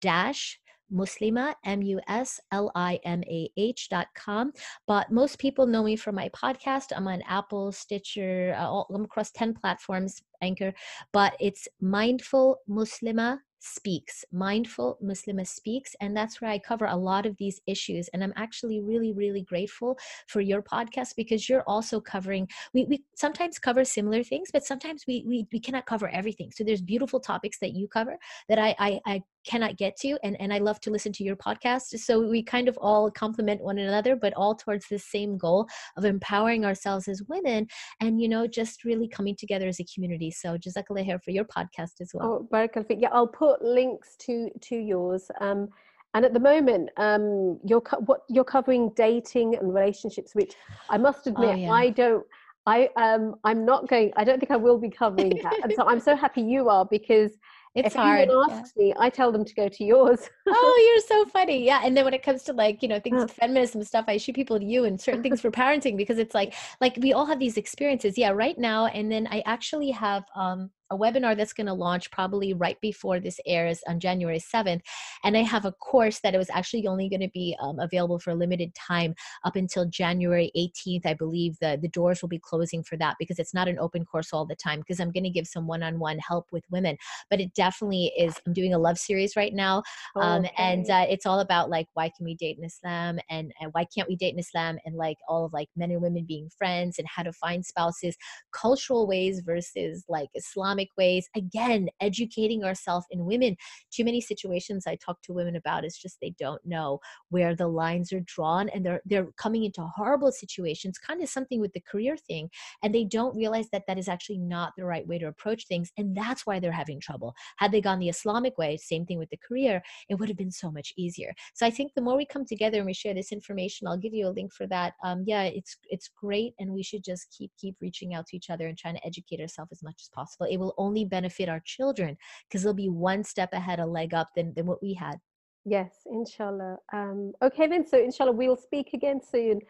[0.00, 0.59] dash
[0.92, 4.52] Muslimah, M U S L I M A H dot com.
[4.86, 6.92] But most people know me from my podcast.
[6.96, 10.72] I'm on Apple, Stitcher, uh, all, I'm across 10 platforms, Anchor,
[11.12, 15.94] but it's Mindful Muslimah Speaks, Mindful Muslimah Speaks.
[16.00, 18.08] And that's where I cover a lot of these issues.
[18.08, 23.04] And I'm actually really, really grateful for your podcast because you're also covering, we, we
[23.14, 26.50] sometimes cover similar things, but sometimes we, we, we cannot cover everything.
[26.50, 28.16] So there's beautiful topics that you cover
[28.48, 31.36] that I, I, I cannot get to and, and i love to listen to your
[31.36, 31.98] podcast.
[31.98, 35.66] So we kind of all complement one another but all towards the same goal
[35.96, 37.66] of empowering ourselves as women
[38.00, 40.30] and you know just really coming together as a community.
[40.30, 42.26] So jazakallah khair for your podcast as well.
[42.26, 45.30] Oh barakallah yeah i'll put links to to yours.
[45.40, 45.68] Um
[46.14, 50.54] and at the moment um you're co- what you're covering dating and relationships which
[50.88, 51.70] i must oh, admit oh, yeah.
[51.70, 52.26] i don't
[52.66, 55.60] I um I'm not going I don't think I will be covering that.
[55.62, 57.32] and so I'm so happy you are because
[57.74, 58.22] it's if hard.
[58.22, 58.84] anyone asks yeah.
[58.84, 60.28] me, I tell them to go to yours.
[60.48, 61.64] oh, you're so funny.
[61.64, 61.80] Yeah.
[61.84, 64.34] And then when it comes to like, you know, things with feminism stuff, I shoot
[64.34, 67.38] people to you and certain things for parenting because it's like, like we all have
[67.38, 68.18] these experiences.
[68.18, 68.86] Yeah, right now.
[68.86, 73.20] And then I actually have um a webinar that's going to launch probably right before
[73.20, 74.80] this airs on January 7th.
[75.22, 78.18] And I have a course that it was actually only going to be um, available
[78.18, 79.14] for a limited time
[79.44, 81.06] up until January 18th.
[81.06, 84.04] I believe the, the doors will be closing for that because it's not an open
[84.04, 86.64] course all the time because I'm going to give some one on one help with
[86.70, 86.96] women.
[87.28, 89.82] But it definitely is, I'm doing a love series right now.
[90.16, 90.52] Um, okay.
[90.58, 93.84] And uh, it's all about like, why can we date in Islam and, and why
[93.84, 96.98] can't we date in Islam and like all of like men and women being friends
[96.98, 98.16] and how to find spouses,
[98.52, 101.28] cultural ways versus like Islamic Islamic ways.
[101.36, 103.56] Again, educating ourselves in women.
[103.90, 107.68] Too many situations I talk to women about is just they don't know where the
[107.68, 111.80] lines are drawn and they're they're coming into horrible situations, kind of something with the
[111.80, 112.50] career thing,
[112.82, 115.90] and they don't realize that that is actually not the right way to approach things,
[115.96, 117.34] and that's why they're having trouble.
[117.56, 120.50] Had they gone the Islamic way, same thing with the career, it would have been
[120.50, 121.32] so much easier.
[121.54, 124.14] So I think the more we come together and we share this information, I'll give
[124.14, 124.94] you a link for that.
[125.04, 128.50] Um, yeah, it's it's great, and we should just keep keep reaching out to each
[128.50, 130.46] other and trying to educate ourselves as much as possible.
[130.50, 132.16] It will only benefit our children
[132.48, 135.18] because they'll be one step ahead, a leg up than than what we had.
[135.64, 136.78] Yes, inshallah.
[136.92, 139.60] Um, okay then, so inshallah we'll speak again soon.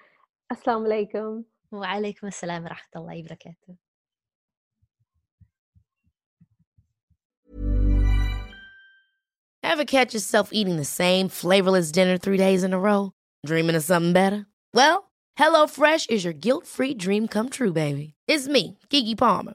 [0.53, 1.45] Assalamu alaikum.
[1.71, 3.77] Wa alaikum assalam wa rahmatullahi wa barakatuh.
[9.63, 13.13] Ever catch yourself eating the same flavorless dinner three days in a row?
[13.47, 14.47] Dreaming of something better?
[14.75, 18.15] Well, HelloFresh is your guilt-free dream come true, baby.
[18.27, 19.55] It's me, Keke Palmer.